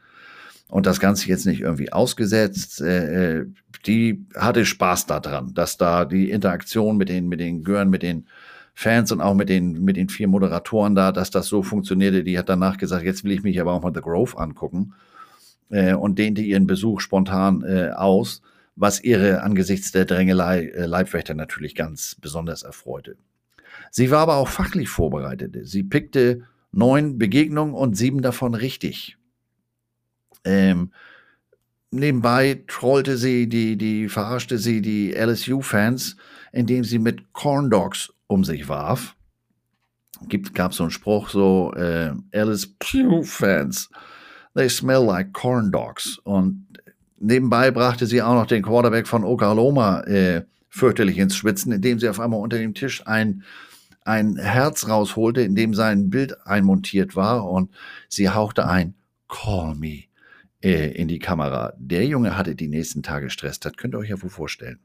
[0.69, 2.81] Und das Ganze jetzt nicht irgendwie ausgesetzt.
[2.81, 3.47] Äh, äh
[3.87, 8.29] die hatte Spaß daran, dass da die Interaktion mit den, mit den Gören, mit den
[8.75, 12.25] Fans und auch mit den, mit den vier Moderatoren da, dass das so funktionierte.
[12.25, 14.95] Die hat danach gesagt, jetzt will ich mich aber auch mal The Grove angucken
[15.71, 18.43] äh, und dehnte ihren Besuch spontan äh, aus,
[18.77, 23.17] was ihre angesichts der Drängelei äh, Leibwächter natürlich ganz besonders erfreute.
[23.91, 25.57] Sie war aber auch fachlich vorbereitet.
[25.65, 26.43] Sie pickte
[26.73, 29.19] neun Begegnungen und sieben davon richtig.
[30.45, 30.93] Ähm,
[31.91, 36.17] nebenbei trollte sie, die, die verarschte sie die LSU-Fans,
[36.53, 39.17] indem sie mit Corn Dogs um sich warf.
[40.55, 43.91] Gab so einen Spruch, so äh, LSU-Fans
[44.55, 46.19] They smell like corn dogs.
[46.19, 46.67] Und
[47.19, 52.09] nebenbei brachte sie auch noch den Quarterback von Oklahoma äh, fürchterlich ins Schwitzen, indem sie
[52.09, 53.45] auf einmal unter dem Tisch ein,
[54.05, 57.71] ein Herz rausholte, in dem sein Bild einmontiert war und
[58.09, 58.95] sie hauchte ein
[59.29, 60.05] Call me
[60.63, 61.73] äh, in die Kamera.
[61.79, 64.79] Der Junge hatte die nächsten Tage Stress, das könnt ihr euch ja wohl vorstellen.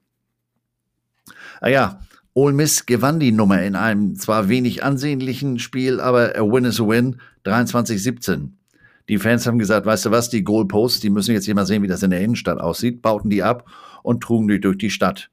[1.60, 2.02] Ah ja,
[2.38, 6.80] Ole Miss gewann die Nummer in einem zwar wenig ansehnlichen Spiel, aber a win is
[6.80, 8.50] a win, 23-17.
[9.10, 11.82] Die Fans haben gesagt, weißt du was, die Goalposts, die müssen jetzt hier mal sehen,
[11.82, 13.68] wie das in der Innenstadt aussieht, bauten die ab
[14.04, 15.32] und trugen die durch die Stadt.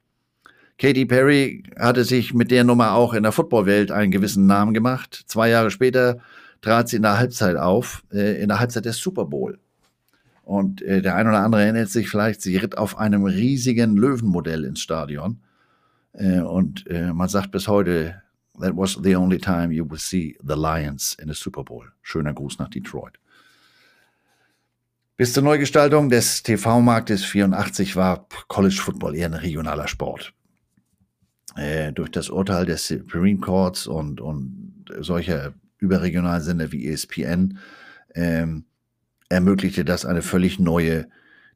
[0.78, 5.24] Katy Perry hatte sich mit der Nummer auch in der Footballwelt einen gewissen Namen gemacht.
[5.26, 6.20] Zwei Jahre später
[6.62, 9.58] trat sie in der Halbzeit auf, äh, in der Halbzeit des Super Bowl.
[10.42, 14.64] Und äh, der ein oder andere erinnert sich vielleicht, sie ritt auf einem riesigen Löwenmodell
[14.64, 15.40] ins Stadion.
[16.14, 18.22] Äh, und äh, man sagt bis heute,
[18.60, 21.90] that was the only time you would see the Lions in a Super Bowl.
[22.02, 23.18] Schöner Gruß nach Detroit.
[25.16, 30.32] Bis zur Neugestaltung des TV-Marktes 84 war College Football eher ein regionaler Sport.
[31.56, 37.58] Äh, durch das Urteil des Supreme Courts und, und solcher überregionalen Sender wie ESPN
[38.14, 38.64] ähm,
[39.28, 41.06] ermöglichte das eine völlig neue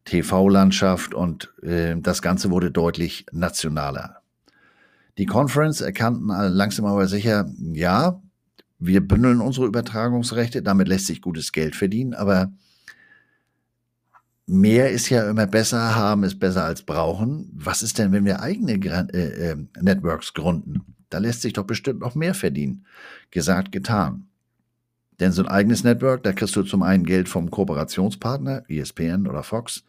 [0.05, 4.23] TV-Landschaft und äh, das Ganze wurde deutlich nationaler.
[5.19, 8.23] Die Conference erkannten langsam aber sicher, ja,
[8.79, 12.53] wir bündeln unsere Übertragungsrechte, damit lässt sich gutes Geld verdienen, aber
[14.47, 17.51] mehr ist ja immer besser, haben ist besser als brauchen.
[17.53, 20.83] Was ist denn, wenn wir eigene äh, äh, Networks gründen?
[21.11, 22.87] Da lässt sich doch bestimmt noch mehr verdienen.
[23.31, 24.29] Gesagt, getan.
[25.21, 29.43] Denn so ein eigenes Network, da kriegst du zum einen Geld vom Kooperationspartner, ESPN oder
[29.43, 29.83] Fox,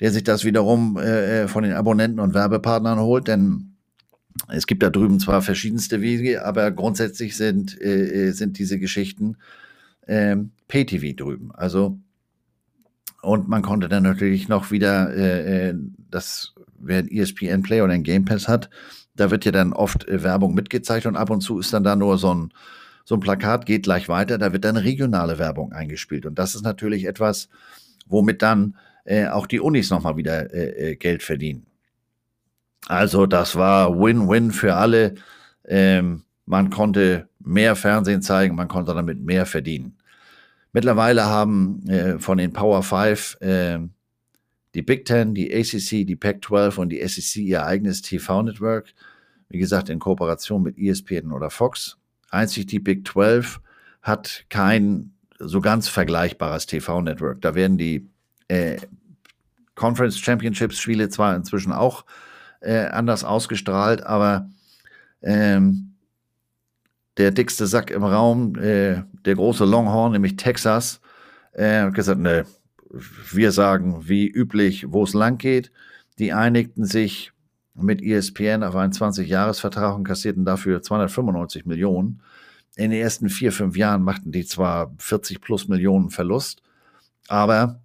[0.00, 3.73] der sich das wiederum äh, äh, von den Abonnenten und Werbepartnern holt, denn
[4.48, 9.36] es gibt da drüben zwar verschiedenste Wege, aber grundsätzlich sind, äh, äh sind diese Geschichten
[10.06, 10.36] äh,
[10.68, 11.52] Pay-TV drüben.
[11.54, 11.98] Also
[13.22, 15.74] und man konnte dann natürlich noch wieder, äh, äh
[16.10, 18.68] das, wer ein ESPN Play oder ein Game Pass hat,
[19.16, 21.96] da wird ja dann oft äh, Werbung mitgezeigt und ab und zu ist dann da
[21.96, 22.52] nur so ein,
[23.04, 26.26] so ein Plakat, geht gleich weiter, da wird dann regionale Werbung eingespielt.
[26.26, 27.48] Und das ist natürlich etwas,
[28.06, 28.76] womit dann
[29.32, 30.46] auch die Unis nochmal wieder
[30.96, 31.66] Geld verdienen.
[32.86, 35.14] Also das war Win-Win für alle.
[35.66, 39.96] Ähm, man konnte mehr Fernsehen zeigen, man konnte damit mehr verdienen.
[40.72, 43.78] Mittlerweile haben äh, von den Power 5 äh,
[44.74, 48.92] die Big Ten, die ACC, die Pac-12 und die SEC ihr eigenes TV-Network.
[49.48, 51.96] Wie gesagt, in Kooperation mit ESPN oder Fox.
[52.30, 53.60] Einzig die Big 12
[54.02, 57.40] hat kein so ganz vergleichbares TV-Network.
[57.40, 58.08] Da werden die
[58.48, 58.78] äh,
[59.76, 62.33] Conference Championships Spiele zwar inzwischen auch äh,
[62.72, 64.50] anders ausgestrahlt, aber
[65.22, 65.94] ähm,
[67.16, 71.00] der dickste Sack im Raum, äh, der große Longhorn, nämlich Texas,
[71.52, 72.44] äh, hat gesagt, ne,
[73.32, 75.72] wir sagen wie üblich, wo es lang geht.
[76.18, 77.32] Die einigten sich
[77.74, 82.22] mit ESPN auf einen 20-Jahres-Vertrag und kassierten dafür 295 Millionen.
[82.76, 86.62] In den ersten vier, fünf Jahren machten die zwar 40 plus Millionen Verlust,
[87.28, 87.80] aber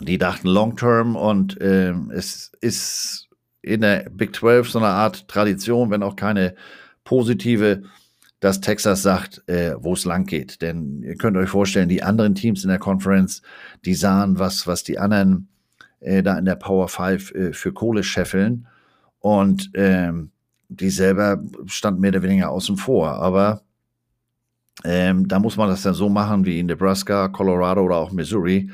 [0.00, 3.27] die dachten Long-Term und äh, es ist
[3.62, 6.54] in der Big 12 so eine Art Tradition, wenn auch keine
[7.04, 7.82] positive
[8.40, 10.62] dass Texas sagt, äh, wo es lang geht.
[10.62, 13.42] Denn ihr könnt euch vorstellen, die anderen Teams in der Conference,
[13.84, 15.48] die sahen, was, was die anderen
[16.00, 18.68] äh, da in der Power 5 äh, für Kohle scheffeln.
[19.18, 20.30] Und ähm,
[20.68, 23.14] die selber stand mehr oder weniger außen vor.
[23.14, 23.62] Aber
[24.84, 28.70] ähm, da muss man das dann so machen wie in Nebraska, Colorado oder auch Missouri,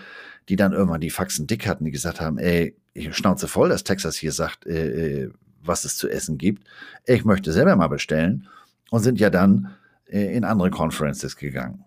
[0.51, 2.77] die dann irgendwann die Faxen dick hatten, die gesagt haben, ey,
[3.11, 5.31] schnauze voll, dass Texas hier sagt, äh, äh
[5.67, 6.67] was es zu essen gibt.
[7.07, 8.47] Ich möchte selber mal bestellen
[8.91, 9.75] und sind ja dann
[10.07, 11.85] äh, in andere Conferences gegangen.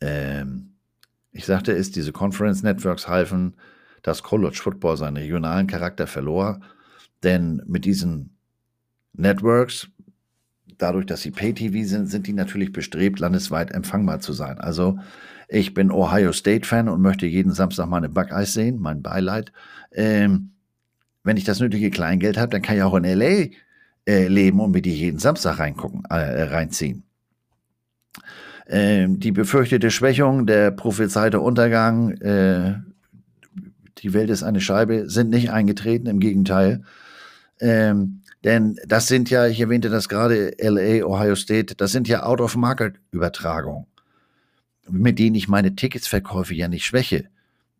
[0.00, 0.74] Ähm,
[1.32, 3.54] ich sagte es, diese Conference Networks halfen,
[4.02, 6.60] dass College Football seinen regionalen Charakter verlor,
[7.22, 8.36] denn mit diesen
[9.12, 9.88] Networks,
[10.78, 14.58] dadurch, dass sie Pay-TV sind, sind die natürlich bestrebt, landesweit empfangbar zu sein.
[14.58, 14.98] Also
[15.48, 19.52] ich bin Ohio State-Fan und möchte jeden Samstag meine Buckeyes sehen, mein Beileid.
[19.92, 20.50] Ähm,
[21.24, 23.48] wenn ich das nötige Kleingeld habe, dann kann ich auch in LA
[24.06, 27.02] äh, leben und mir die jeden Samstag reingucken, äh, reinziehen.
[28.66, 32.74] Ähm, die befürchtete Schwächung, der prophezeite Untergang, äh,
[33.98, 36.82] die Welt ist eine Scheibe, sind nicht eingetreten, im Gegenteil.
[37.60, 42.22] Ähm, denn das sind ja, ich erwähnte das gerade, LA, Ohio State, das sind ja
[42.22, 43.86] Out-of-Market-Übertragungen,
[44.90, 47.28] mit denen ich meine Ticketsverkäufe ja nicht schwäche.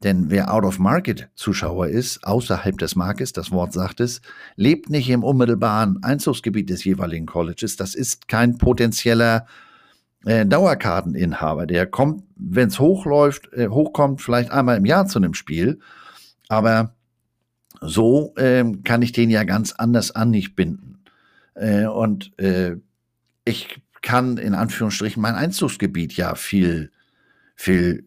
[0.02, 4.20] Denn wer Out-of-Market-Zuschauer ist, außerhalb des Marktes, das Wort sagt es,
[4.54, 7.76] lebt nicht im unmittelbaren Einzugsgebiet des jeweiligen Colleges.
[7.76, 9.46] Das ist kein potenzieller
[10.24, 11.66] äh, Dauerkarteninhaber.
[11.66, 15.80] Der kommt, wenn es hochläuft, äh, hochkommt, vielleicht einmal im Jahr zu einem Spiel.
[16.48, 16.94] Aber
[17.80, 21.00] so äh, kann ich den ja ganz anders an nicht binden.
[21.54, 22.32] Äh, und
[23.44, 26.92] ich kann in Anführungsstrichen mein Einzugsgebiet ja viel,
[27.59, 28.04] viel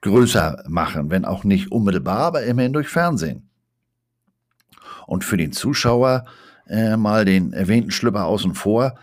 [0.00, 3.48] größer machen, wenn auch nicht unmittelbar, aber immerhin durch Fernsehen.
[5.06, 6.26] Und für den Zuschauer
[6.66, 8.98] äh, mal den erwähnten Schlüpper außen vor.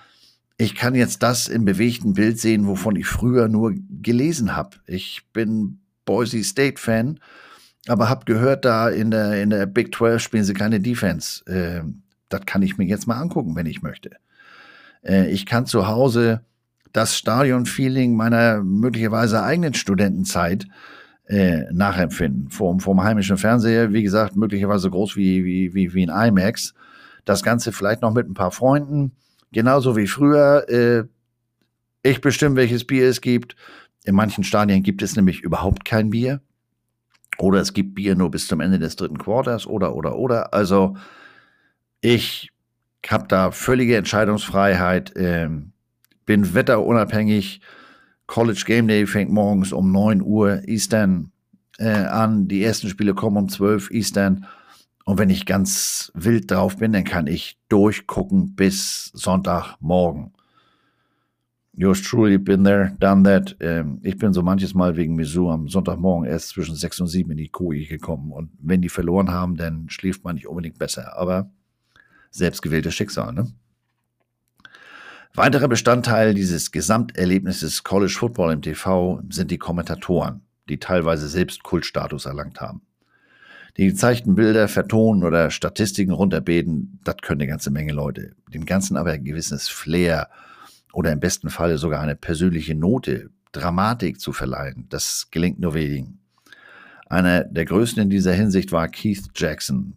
[0.57, 4.77] Ich kann jetzt das im bewegten Bild sehen, wovon ich früher nur gelesen habe.
[4.85, 7.19] Ich bin Boise State Fan,
[7.87, 11.45] aber habe gehört, da in der, in der Big 12 spielen sie keine Defense.
[11.47, 11.81] Äh,
[12.29, 14.11] das kann ich mir jetzt mal angucken, wenn ich möchte.
[15.03, 16.41] Äh, ich kann zu Hause
[16.95, 20.65] das Stadion-Feeling meiner möglicherweise eigenen Studentenzeit
[21.27, 22.49] äh, nachempfinden.
[22.49, 26.73] Vom, vom heimischen Fernseher, wie gesagt, möglicherweise groß wie, wie, wie, wie ein IMAX.
[27.25, 29.11] Das Ganze vielleicht noch mit ein paar Freunden,
[29.51, 30.69] genauso wie früher.
[30.69, 31.03] Äh,
[32.01, 33.57] ich bestimme, welches Bier es gibt.
[34.05, 36.39] In manchen Stadien gibt es nämlich überhaupt kein Bier.
[37.37, 40.53] Oder es gibt Bier nur bis zum Ende des dritten Quarters oder, oder, oder.
[40.53, 40.95] Also
[41.99, 42.51] ich
[43.05, 45.73] habe da völlige Entscheidungsfreiheit, ähm,
[46.25, 47.61] bin wetterunabhängig.
[48.27, 51.31] College Game Day fängt morgens um 9 Uhr Eastern
[51.77, 52.47] äh, an.
[52.47, 54.45] Die ersten Spiele kommen um 12 Eastern.
[55.05, 60.33] Und wenn ich ganz wild drauf bin, dann kann ich durchgucken bis Sonntagmorgen.
[61.77, 63.55] Yours truly been there, done that.
[63.59, 67.31] Ähm, ich bin so manches Mal wegen Mizzou am Sonntagmorgen erst zwischen sechs und sieben
[67.31, 68.31] in die Koji gekommen.
[68.31, 71.17] Und wenn die verloren haben, dann schläft man nicht unbedingt besser.
[71.17, 71.51] Aber
[72.31, 73.47] selbstgewähltes Schicksal, ne?
[75.35, 82.25] Weiterer Bestandteil dieses Gesamterlebnisses College Football im TV sind die Kommentatoren, die teilweise selbst Kultstatus
[82.25, 82.83] erlangt haben.
[83.75, 88.31] Die gezeigten Bilder vertonen oder Statistiken runterbeten, das können eine ganze Menge Leute.
[88.53, 90.29] Dem Ganzen aber ein gewisses Flair
[90.93, 94.85] oder im besten Falle sogar eine persönliche Note, Dramatik zu verleihen.
[94.87, 96.19] Das gelingt nur wenigen.
[97.07, 99.95] Einer der größten in dieser Hinsicht war Keith Jackson.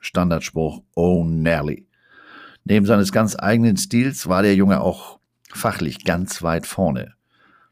[0.00, 1.86] Standardspruch Oh Nelly.
[2.64, 5.18] Neben seines ganz eigenen Stils war der Junge auch
[5.52, 7.14] fachlich ganz weit vorne.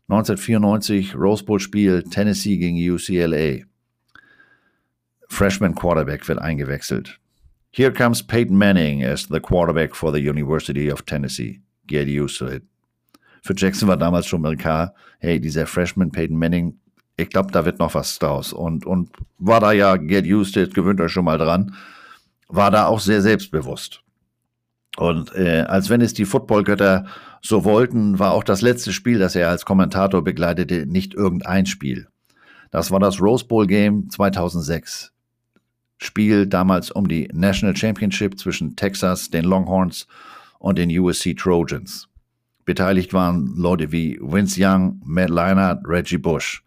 [0.09, 3.65] 1994 Rose Bowl Spiel Tennessee gegen UCLA.
[5.29, 7.19] Freshman Quarterback wird eingewechselt.
[7.71, 12.47] Here comes Peyton Manning as the quarterback for the University of Tennessee get used to
[12.49, 12.65] it.
[13.43, 16.79] Für Jackson war damals schon mal klar, hey, dieser Freshman Peyton Manning,
[17.17, 18.53] ich glaube, da wird noch was draus.
[18.53, 21.75] Und, und war da ja, get used to it, gewöhnt euch schon mal dran,
[22.49, 24.02] war da auch sehr selbstbewusst.
[24.97, 27.07] Und äh, als wenn es die Footballgötter
[27.41, 32.09] so wollten, war auch das letzte Spiel, das er als Kommentator begleitete, nicht irgendein Spiel.
[32.71, 35.13] Das war das Rose Bowl Game 2006.
[35.99, 40.07] Spiel damals um die National Championship zwischen Texas, den Longhorns
[40.59, 42.09] und den USC Trojans.
[42.65, 46.65] Beteiligt waren Leute wie Vince Young, Matt Leinart, Reggie Bush.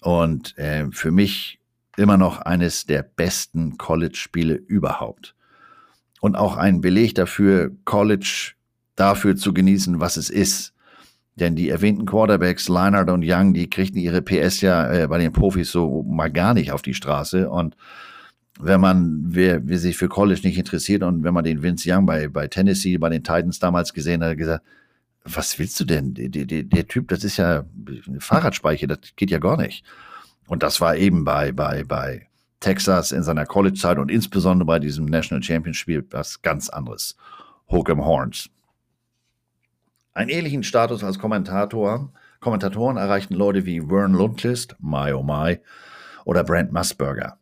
[0.00, 1.58] Und äh, für mich
[1.96, 5.35] immer noch eines der besten College-Spiele überhaupt.
[6.26, 8.54] Und auch ein Beleg dafür, College
[8.96, 10.74] dafür zu genießen, was es ist.
[11.36, 15.30] Denn die erwähnten Quarterbacks, Leinart und Young, die kriegten ihre PS ja äh, bei den
[15.30, 17.48] Profis so mal gar nicht auf die Straße.
[17.48, 17.76] Und
[18.58, 22.06] wenn man, wer, wer sich für College nicht interessiert und wenn man den Vince Young
[22.06, 24.64] bei, bei Tennessee, bei den Titans damals gesehen hat, hat gesagt,
[25.22, 26.12] was willst du denn?
[26.12, 27.66] Der, der, der Typ, das ist ja
[28.08, 29.84] eine Fahrradspeiche, das geht ja gar nicht.
[30.48, 32.26] Und das war eben bei, bei, bei
[32.66, 37.16] Texas in seiner College-Zeit und insbesondere bei diesem National Championship was ganz anderes.
[37.70, 38.50] Hook'em Horns.
[40.14, 45.60] Einen ähnlichen Status als Kommentator, Kommentatoren erreichten Leute wie Vern Lundquist, My Oh My,
[46.24, 47.38] oder Brent Musburger.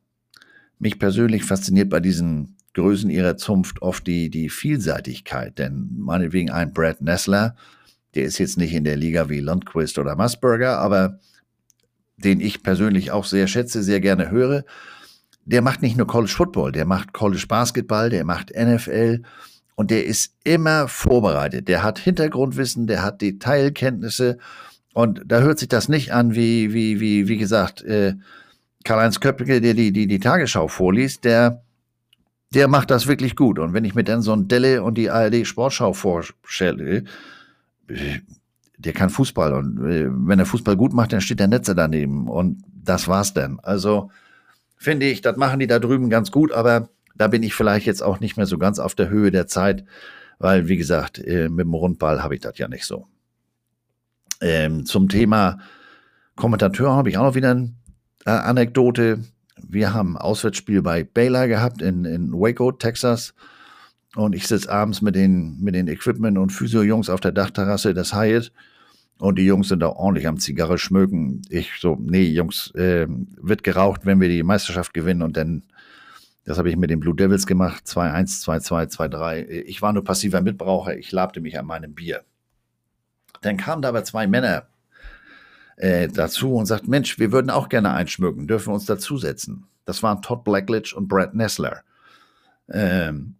[0.78, 6.74] Mich persönlich fasziniert bei diesen Größen ihrer Zunft oft die, die Vielseitigkeit, denn meinetwegen ein
[6.74, 7.56] Brad Nessler,
[8.14, 11.18] der ist jetzt nicht in der Liga wie Lundquist oder Musburger, aber
[12.18, 14.64] den ich persönlich auch sehr schätze, sehr gerne höre,
[15.44, 19.22] der macht nicht nur College Football, der macht College Basketball, der macht NFL
[19.74, 21.68] und der ist immer vorbereitet.
[21.68, 24.38] Der hat Hintergrundwissen, der hat Detailkenntnisse
[24.94, 28.14] und da hört sich das nicht an wie, wie, wie, wie gesagt, äh,
[28.84, 31.62] Karl-Heinz Köppke, der die, die, die Tagesschau vorliest, der,
[32.54, 33.58] der macht das wirklich gut.
[33.58, 37.04] Und wenn ich mir dann so ein Delle und die ARD Sportschau vorstelle,
[38.78, 39.54] der kann Fußball.
[39.54, 42.28] Und äh, wenn er Fußball gut macht, dann steht der Netzer daneben.
[42.28, 43.58] Und das war's dann.
[43.60, 44.10] Also
[44.84, 48.02] finde ich, das machen die da drüben ganz gut, aber da bin ich vielleicht jetzt
[48.02, 49.84] auch nicht mehr so ganz auf der Höhe der Zeit,
[50.38, 53.06] weil, wie gesagt, äh, mit dem Rundball habe ich das ja nicht so.
[54.40, 55.58] Ähm, zum Thema
[56.36, 57.76] Kommentateur habe ich auch noch wieder ein
[58.26, 59.24] äh, Anekdote.
[59.56, 63.34] Wir haben ein Auswärtsspiel bei Baylor gehabt in, in Waco, Texas.
[64.16, 68.14] Und ich sitze abends mit den, mit den Equipment- und Physio-Jungs auf der Dachterrasse des
[68.14, 68.52] Hyatt.
[69.18, 71.42] Und die Jungs sind da ordentlich am Zigarre schmücken.
[71.48, 75.22] Ich so, nee, Jungs, äh, wird geraucht, wenn wir die Meisterschaft gewinnen.
[75.22, 75.62] Und dann,
[76.44, 77.84] das habe ich mit den Blue Devils gemacht.
[77.86, 79.44] 2-1, 2-2, 2-3.
[79.66, 80.98] Ich war nur passiver Mitbraucher.
[80.98, 82.24] Ich labte mich an meinem Bier.
[83.40, 84.66] Dann kamen da aber zwei Männer
[85.76, 89.66] äh, dazu und sagt, Mensch, wir würden auch gerne einschmücken, dürfen wir uns dazusetzen.
[89.84, 91.82] Das waren Todd Blackledge und Brad Nessler.
[92.70, 93.36] Ähm,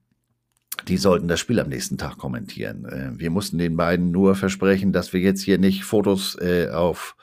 [0.88, 2.84] die sollten das Spiel am nächsten Tag kommentieren.
[2.84, 7.16] Äh, wir mussten den beiden nur versprechen, dass wir jetzt hier nicht Fotos äh, auf,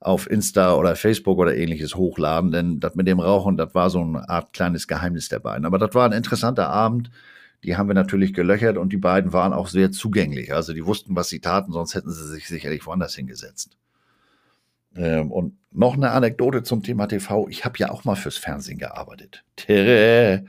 [0.00, 4.00] auf Insta oder Facebook oder ähnliches hochladen, denn das mit dem Rauchen, das war so
[4.00, 5.64] eine Art kleines Geheimnis der beiden.
[5.64, 7.10] Aber das war ein interessanter Abend.
[7.64, 10.52] Die haben wir natürlich gelöchert und die beiden waren auch sehr zugänglich.
[10.52, 13.76] Also die wussten, was sie taten, sonst hätten sie sich sicherlich woanders hingesetzt.
[14.96, 17.48] Ähm, und noch eine Anekdote zum Thema TV.
[17.48, 19.44] Ich habe ja auch mal fürs Fernsehen gearbeitet.
[19.56, 20.44] Tere.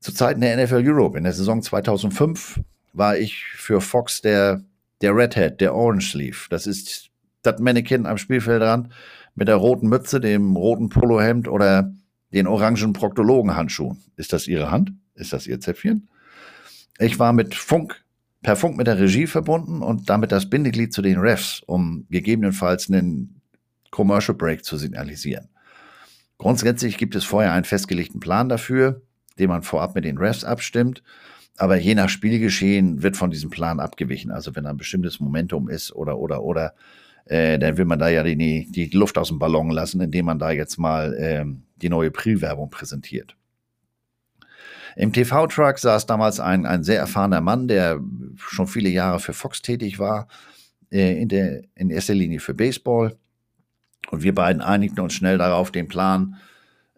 [0.00, 2.60] Zu Zeiten der NFL Europe in der Saison 2005
[2.92, 4.62] war ich für Fox der,
[5.00, 6.46] der Redhead, der Orange Sleeve.
[6.50, 7.10] Das ist
[7.42, 8.90] das Mannequin am Spielfeldrand
[9.34, 11.92] mit der roten Mütze, dem roten Polohemd oder
[12.32, 13.98] den orangen Proktologenhandschuhen.
[14.16, 14.92] Ist das Ihre Hand?
[15.14, 16.08] Ist das Ihr Zäpfchen?
[16.98, 18.04] Ich war mit Funk,
[18.42, 22.88] per Funk mit der Regie verbunden und damit das Bindeglied zu den Refs, um gegebenenfalls
[22.88, 23.40] einen
[23.90, 25.48] Commercial Break zu signalisieren.
[26.38, 29.02] Grundsätzlich gibt es vorher einen festgelegten Plan dafür,
[29.38, 31.02] den man vorab mit den Refs abstimmt.
[31.56, 34.30] Aber je nach Spielgeschehen wird von diesem Plan abgewichen.
[34.30, 36.74] Also wenn ein bestimmtes Momentum ist oder, oder, oder,
[37.24, 40.38] äh, dann will man da ja die, die Luft aus dem Ballon lassen, indem man
[40.38, 43.36] da jetzt mal ähm, die neue Pre-Werbung präsentiert.
[44.96, 48.00] Im TV-Truck saß damals ein, ein sehr erfahrener Mann, der
[48.36, 50.26] schon viele Jahre für Fox tätig war,
[50.90, 53.16] äh, in, der, in erster Linie für Baseball.
[54.10, 56.36] Und wir beiden einigten uns schnell darauf, den Plan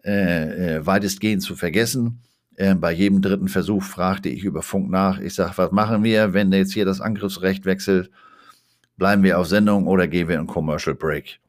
[0.03, 2.21] äh, äh, weitestgehend zu vergessen.
[2.55, 5.19] Äh, bei jedem dritten Versuch fragte ich über Funk nach.
[5.19, 8.11] Ich sage, was machen wir, wenn jetzt hier das Angriffsrecht wechselt?
[8.97, 11.39] Bleiben wir auf Sendung oder gehen wir in Commercial Break?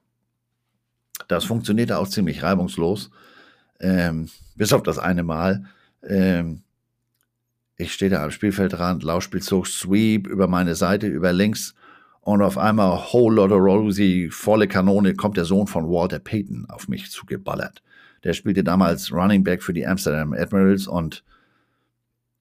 [1.29, 3.11] Das funktionierte auch ziemlich reibungslos,
[3.81, 5.65] ähm, bis auf das eine Mal.
[6.03, 6.63] Ähm,
[7.77, 11.75] ich stehe da am Spielfeldrand, Laufspielzug, Sweep über meine Seite, über links
[12.21, 16.89] und auf einmal Whole Lotta Rosie, volle Kanone, kommt der Sohn von Walter Payton auf
[16.89, 17.83] mich zugeballert.
[18.25, 21.25] Der spielte damals Running Back für die Amsterdam Admirals und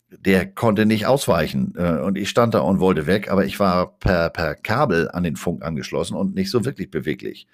[0.09, 1.73] der konnte nicht ausweichen.
[1.77, 5.23] Äh, und ich stand da und wollte weg, aber ich war per, per Kabel an
[5.23, 7.47] den Funk angeschlossen und nicht so wirklich beweglich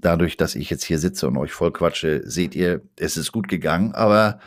[0.00, 3.48] dadurch, dass ich jetzt hier sitze und euch voll quatsche, seht ihr, es ist gut
[3.48, 4.40] gegangen, aber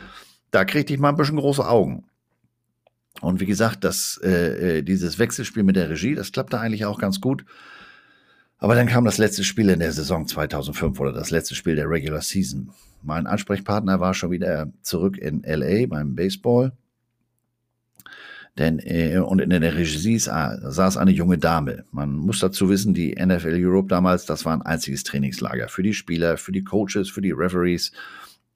[0.50, 2.04] da kriegte ich mal ein bisschen große Augen.
[3.20, 6.98] Und wie gesagt, das, äh, äh, dieses Wechselspiel mit der Regie, das klappte eigentlich auch
[6.98, 7.44] ganz gut.
[8.64, 11.90] Aber dann kam das letzte Spiel in der Saison 2005 oder das letzte Spiel der
[11.90, 12.70] Regular Season.
[13.02, 16.72] Mein Ansprechpartner war schon wieder zurück in LA beim Baseball.
[18.56, 21.84] Denn, äh, und in der Regie saß eine junge Dame.
[21.90, 25.92] Man muss dazu wissen, die NFL Europe damals, das war ein einziges Trainingslager für die
[25.92, 27.92] Spieler, für die Coaches, für die Referees,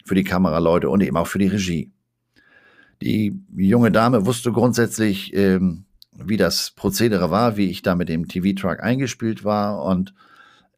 [0.06, 1.92] für die Kameraleute und eben auch für die Regie.
[3.02, 5.84] Die junge Dame wusste grundsätzlich, ähm,
[6.24, 10.14] wie das Prozedere war, wie ich da mit dem TV-Truck eingespielt war und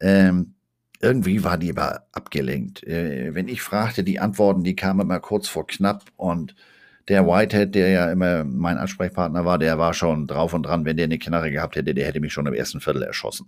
[0.00, 0.54] ähm,
[1.00, 2.84] irgendwie war die aber abgelenkt.
[2.84, 6.54] Äh, wenn ich fragte, die Antworten, die kamen immer kurz vor knapp und
[7.08, 10.96] der Whitehead, der ja immer mein Ansprechpartner war, der war schon drauf und dran, wenn
[10.96, 13.46] der eine Knarre gehabt hätte, der hätte mich schon im ersten Viertel erschossen.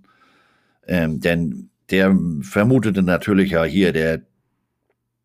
[0.87, 4.23] Ähm, denn der vermutete natürlich ja hier, der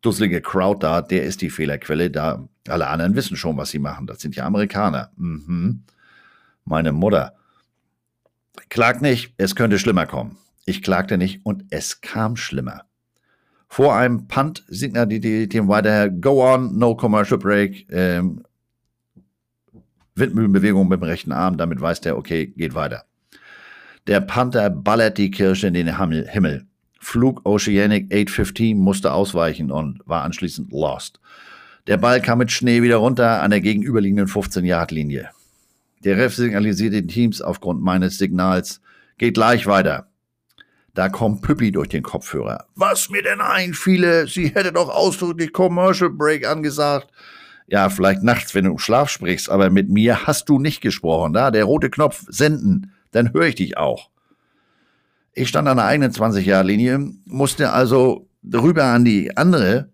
[0.02, 2.10] dusselige Crowd da, der ist die Fehlerquelle.
[2.10, 4.06] Da alle anderen wissen schon, was sie machen.
[4.06, 5.10] Das sind ja Amerikaner.
[5.16, 5.84] Mhm.
[6.68, 7.32] Meine Mutter.
[8.68, 10.36] Klag nicht, es könnte schlimmer kommen.
[10.66, 12.82] Ich klagte nicht und es kam schlimmer.
[13.68, 17.86] Vor einem Punt signalisiert dem weiter Go on, no commercial break.
[17.90, 18.44] Ähm,
[20.14, 23.04] Windmühlenbewegung mit dem rechten Arm, damit weiß der, okay, geht weiter.
[24.06, 26.66] Der Panther ballert die Kirsche in den Himmel.
[27.00, 31.20] Flug Oceanic 815 musste ausweichen und war anschließend lost.
[31.86, 35.30] Der Ball kam mit Schnee wieder runter an der gegenüberliegenden 15-Yard-Linie.
[36.04, 38.80] Der Ref signalisiert den Teams aufgrund meines Signals,
[39.18, 40.08] geht gleich weiter.
[40.94, 42.66] Da kommt Püppi durch den Kopfhörer.
[42.74, 47.10] Was mir denn einfiele, sie hätte doch ausdrücklich Commercial Break angesagt.
[47.66, 51.34] Ja, vielleicht nachts, wenn du im Schlaf sprichst, aber mit mir hast du nicht gesprochen.
[51.34, 54.10] Da, der rote Knopf senden, dann höre ich dich auch.
[55.34, 59.90] Ich stand an der eigenen 20-Jahr-Linie, musste also rüber an die andere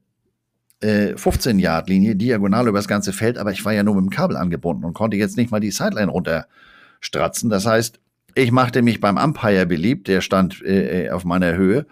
[0.81, 4.37] äh, 15-Yard-Linie, diagonal über das ganze Feld, aber ich war ja nur mit dem Kabel
[4.37, 7.51] angebunden und konnte jetzt nicht mal die Sideline runterstratzen.
[7.51, 8.01] Das heißt,
[8.35, 11.87] ich machte mich beim Umpire beliebt, der stand äh, äh, auf meiner Höhe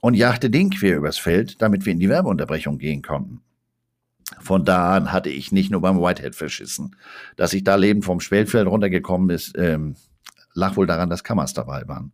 [0.00, 3.40] und jagte den quer übers Feld, damit wir in die Werbeunterbrechung gehen konnten.
[4.40, 6.96] Von da an hatte ich nicht nur beim Whitehead verschissen.
[7.36, 9.94] Dass ich da lebend vom Spielfeld runtergekommen ist, ähm,
[10.54, 12.12] lag wohl daran, dass Kammers dabei waren.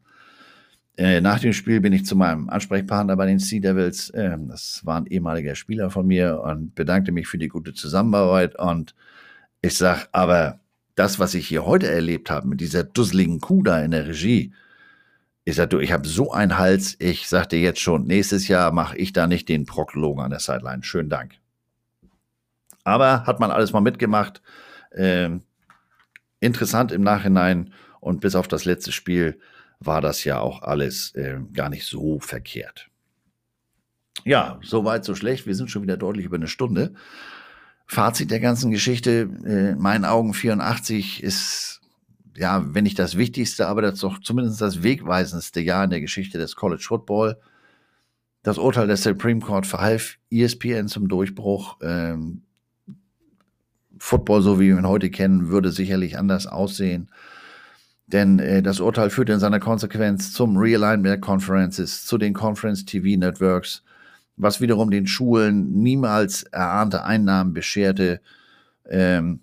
[0.98, 4.10] Äh, nach dem Spiel bin ich zu meinem Ansprechpartner bei den Sea Devils.
[4.10, 8.58] Äh, das war ein ehemaliger Spieler von mir und bedankte mich für die gute Zusammenarbeit.
[8.58, 8.96] Und
[9.62, 10.58] ich sag, aber
[10.96, 14.52] das, was ich hier heute erlebt habe, mit dieser dusseligen Kuh da in der Regie,
[15.44, 18.98] ich sag du, ich habe so einen Hals, ich sagte jetzt schon, nächstes Jahr mache
[18.98, 20.82] ich da nicht den Proktologen an der Sideline.
[20.82, 21.36] Schönen Dank.
[22.82, 24.42] Aber hat man alles mal mitgemacht.
[24.92, 25.42] Ähm,
[26.40, 29.38] interessant im Nachhinein und bis auf das letzte Spiel
[29.80, 32.88] war das ja auch alles äh, gar nicht so verkehrt.
[34.24, 35.46] Ja, so weit, so schlecht.
[35.46, 36.94] Wir sind schon wieder deutlich über eine Stunde.
[37.86, 41.78] Fazit der ganzen Geschichte, äh, in meinen Augen 84 ist
[42.38, 46.38] ja, wenn nicht das wichtigste, aber das doch zumindest das wegweisendste Jahr in der Geschichte
[46.38, 47.36] des College Football.
[48.44, 51.78] Das Urteil des Supreme Court verhalf ESPN zum Durchbruch.
[51.82, 52.42] Ähm,
[53.98, 57.10] Football, so wie wir ihn heute kennen, würde sicherlich anders aussehen.
[58.08, 63.18] Denn äh, das Urteil führte in seiner Konsequenz zum Realignment Conferences, zu den Conference TV
[63.18, 63.82] Networks,
[64.36, 68.20] was wiederum den Schulen niemals erahnte Einnahmen bescherte.
[68.88, 69.40] Ähm,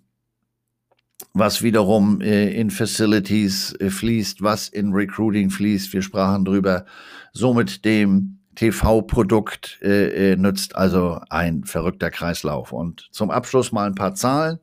[1.34, 5.94] was wiederum äh, in Facilities äh, fließt, was in Recruiting fließt.
[5.94, 6.86] Wir sprachen drüber.
[7.34, 12.72] Somit dem TV-Produkt äh, äh, nützt also ein verrückter Kreislauf.
[12.72, 14.60] Und zum Abschluss mal ein paar Zahlen,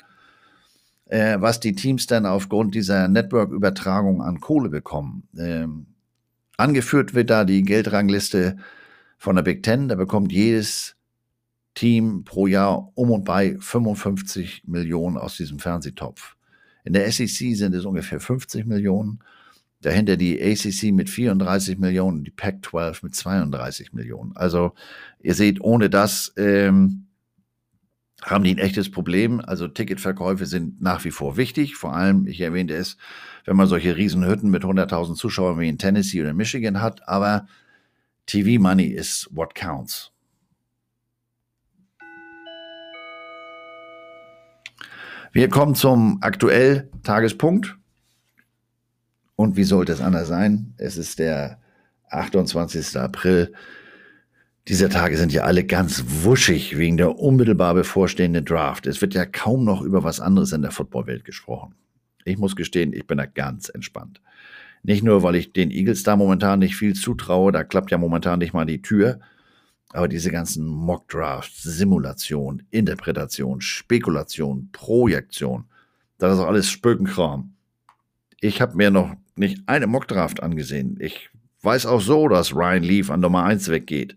[1.13, 5.29] äh, was die Teams dann aufgrund dieser Network-Übertragung an Kohle bekommen.
[5.39, 5.87] Ähm,
[6.57, 8.57] angeführt wird da die Geldrangliste
[9.19, 9.89] von der Big Ten.
[9.89, 10.97] Da bekommt jedes
[11.75, 16.37] Team pro Jahr um und bei 55 Millionen aus diesem Fernsehtopf.
[16.83, 19.19] In der SEC sind es ungefähr 50 Millionen.
[19.83, 24.35] Dahinter die ACC mit 34 Millionen, die Pac-12 mit 32 Millionen.
[24.35, 24.73] Also
[25.21, 27.09] ihr seht, ohne das ähm,
[28.25, 29.41] haben die ein echtes Problem.
[29.41, 31.77] Also Ticketverkäufe sind nach wie vor wichtig.
[31.77, 32.97] Vor allem, ich erwähnte es,
[33.45, 37.09] wenn man solche Riesenhütten mit 100.000 Zuschauern wie in Tennessee oder Michigan hat.
[37.09, 37.47] Aber
[38.27, 40.13] TV Money is what counts.
[45.33, 47.77] Wir kommen zum aktuell Tagespunkt.
[49.35, 50.75] Und wie sollte es anders sein?
[50.77, 51.59] Es ist der
[52.11, 52.97] 28.
[52.99, 53.53] April.
[54.69, 58.87] Diese Tage sind ja alle ganz wuschig wegen der unmittelbar bevorstehenden Draft.
[58.87, 61.75] Es wird ja kaum noch über was anderes in der Footballwelt gesprochen.
[62.25, 64.21] Ich muss gestehen, ich bin da ganz entspannt.
[64.85, 68.39] Nicht nur, weil ich den Eagles da momentan nicht viel zutraue, da klappt ja momentan
[68.39, 69.19] nicht mal die Tür,
[69.93, 75.65] aber diese ganzen Mock-Drafts, Simulation, Interpretation, Spekulation, Projektion,
[76.19, 77.55] das ist auch alles Spökenkram.
[78.41, 80.99] Ich habe mir noch nicht eine Mock-Draft angesehen.
[81.01, 81.31] Ich
[81.63, 84.17] weiß auch so, dass Ryan Leaf an Nummer 1 weggeht.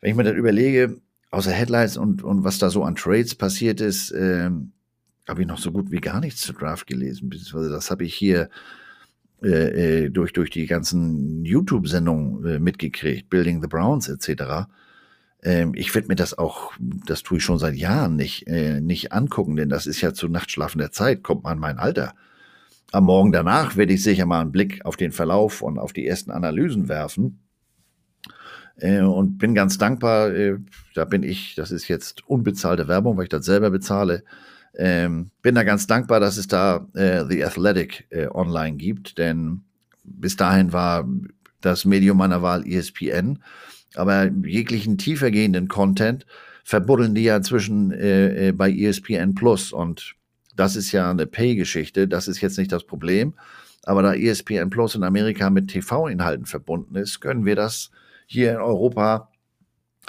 [0.00, 1.00] Wenn ich mir das überlege,
[1.30, 4.50] außer Headlines und, und was da so an Trades passiert ist, äh,
[5.28, 7.30] habe ich noch so gut wie gar nichts zur Draft gelesen.
[7.30, 8.48] Beziehungsweise das habe ich hier
[9.42, 14.68] äh, äh, durch, durch die ganzen YouTube-Sendungen äh, mitgekriegt, Building the Browns etc.
[15.42, 19.12] Ähm, ich würde mir das auch, das tue ich schon seit Jahren nicht, äh, nicht
[19.12, 22.14] angucken, denn das ist ja zu nachtschlafender Zeit, kommt man mein Alter.
[22.92, 26.06] Am Morgen danach werde ich sicher mal einen Blick auf den Verlauf und auf die
[26.06, 27.40] ersten Analysen werfen.
[28.80, 30.56] Äh, und bin ganz dankbar, äh,
[30.94, 34.24] da bin ich, das ist jetzt unbezahlte Werbung, weil ich das selber bezahle,
[34.76, 39.62] ähm, bin da ganz dankbar, dass es da äh, The Athletic äh, online gibt, denn
[40.04, 41.08] bis dahin war
[41.60, 43.40] das Medium meiner Wahl ESPN,
[43.94, 46.24] aber jeglichen tiefergehenden Content
[46.64, 49.72] verbuddeln die ja inzwischen äh, äh bei ESPN Plus.
[49.72, 50.14] Und
[50.56, 53.34] das ist ja eine Pay-Geschichte, das ist jetzt nicht das Problem,
[53.82, 57.90] aber da ESPN Plus in Amerika mit TV-Inhalten verbunden ist, können wir das
[58.30, 59.28] hier in Europa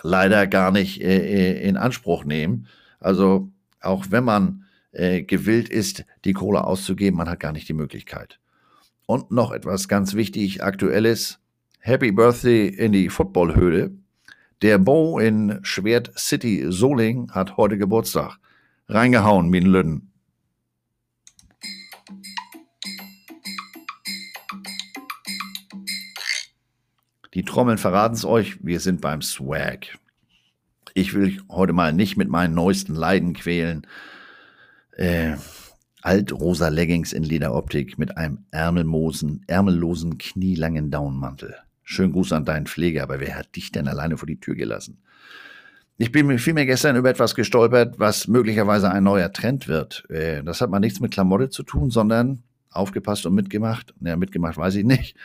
[0.03, 2.67] leider gar nicht äh, äh in Anspruch nehmen.
[2.99, 7.73] Also auch wenn man äh, gewillt ist, die Kohle auszugeben, man hat gar nicht die
[7.73, 8.39] Möglichkeit.
[9.07, 11.39] Und noch etwas ganz wichtig, aktuelles.
[11.79, 13.91] Happy Birthday in die Footballhöhle.
[14.61, 18.37] Der Bo in Schwert City Soling hat heute Geburtstag.
[18.87, 20.10] Reingehauen, Min Lüden.
[27.33, 29.97] Die Trommeln verraten es euch, wir sind beim Swag.
[30.93, 33.87] Ich will heute mal nicht mit meinen neuesten Leiden quälen.
[34.97, 35.35] Äh,
[36.01, 41.55] altrosa Leggings in Lederoptik mit einem ärmellosen, ärmellosen, knielangen Daunenmantel.
[41.83, 45.01] Schönen Gruß an deinen Pfleger, aber wer hat dich denn alleine vor die Tür gelassen?
[45.97, 50.09] Ich bin vielmehr gestern über etwas gestolpert, was möglicherweise ein neuer Trend wird.
[50.09, 53.93] Äh, das hat mal nichts mit Klamotte zu tun, sondern aufgepasst und mitgemacht.
[54.01, 55.15] Ja, mitgemacht weiß ich nicht.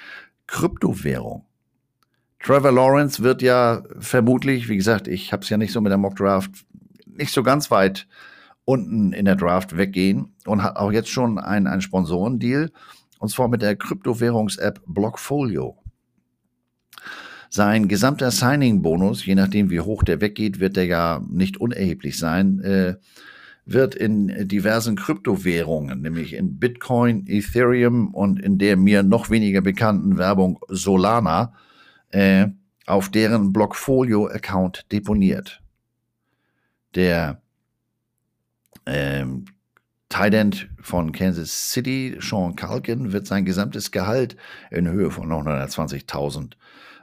[0.46, 1.44] Kryptowährung.
[2.40, 5.98] Trevor Lawrence wird ja vermutlich, wie gesagt, ich habe es ja nicht so mit der
[5.98, 6.64] Mock Draft,
[7.06, 8.06] nicht so ganz weit
[8.64, 12.70] unten in der Draft weggehen und hat auch jetzt schon einen, einen Sponsorendeal
[13.18, 15.76] und zwar mit der Kryptowährungs-App Blockfolio.
[17.48, 22.60] Sein gesamter Signing-Bonus, je nachdem wie hoch der weggeht, wird der ja nicht unerheblich sein,
[22.60, 22.96] äh,
[23.64, 30.18] wird in diversen Kryptowährungen, nämlich in Bitcoin, Ethereum und in der mir noch weniger bekannten
[30.18, 31.52] Werbung Solana,
[32.16, 32.48] äh,
[32.86, 35.60] auf deren Blockfolio-Account deponiert.
[36.94, 37.43] Der
[38.86, 39.44] ähm,
[40.09, 44.36] Tight von Kansas City, Sean Calkin, wird sein gesamtes Gehalt
[44.70, 46.52] in Höhe von 920.000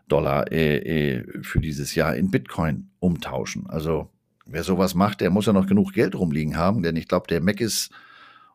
[0.08, 3.70] Dollar äh, äh, für dieses Jahr in Bitcoin umtauschen.
[3.70, 4.10] Also
[4.48, 7.42] wer sowas macht, der muss ja noch genug Geld rumliegen haben, denn ich glaube, der
[7.42, 7.92] Mac ist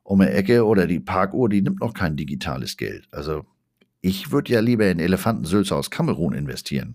[0.03, 3.07] um die Ecke oder die Parkuhr, die nimmt noch kein digitales Geld.
[3.13, 3.45] Also
[4.01, 6.95] ich würde ja lieber in Elefantensülze aus Kamerun investieren.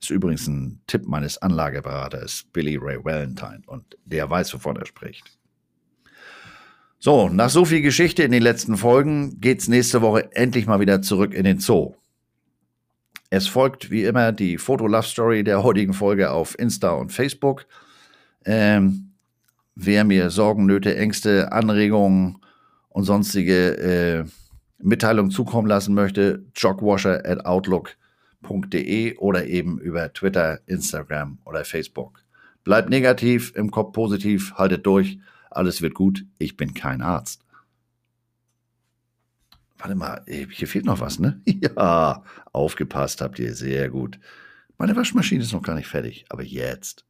[0.00, 5.38] Ist übrigens ein Tipp meines Anlageberaters Billy Ray Valentine und der weiß, wovon er spricht.
[6.98, 11.02] So, nach so viel Geschichte in den letzten Folgen geht's nächste Woche endlich mal wieder
[11.02, 11.94] zurück in den Zoo.
[13.30, 17.66] Es folgt wie immer die Foto-Love-Story der heutigen Folge auf Insta und Facebook.
[18.44, 19.12] Ähm,
[19.74, 22.38] wer mir Sorgen, Nöte, Ängste, Anregungen
[22.90, 24.24] und sonstige äh,
[24.78, 32.22] Mitteilungen zukommen lassen möchte, jogwasher at outlook.de oder eben über Twitter, Instagram oder Facebook.
[32.64, 35.18] Bleibt negativ, im Kopf positiv, haltet durch,
[35.50, 37.44] alles wird gut, ich bin kein Arzt.
[39.78, 41.40] Warte mal, hier fehlt noch was, ne?
[41.46, 42.22] Ja,
[42.52, 44.18] aufgepasst habt ihr, sehr gut.
[44.78, 47.04] Meine Waschmaschine ist noch gar nicht fertig, aber jetzt.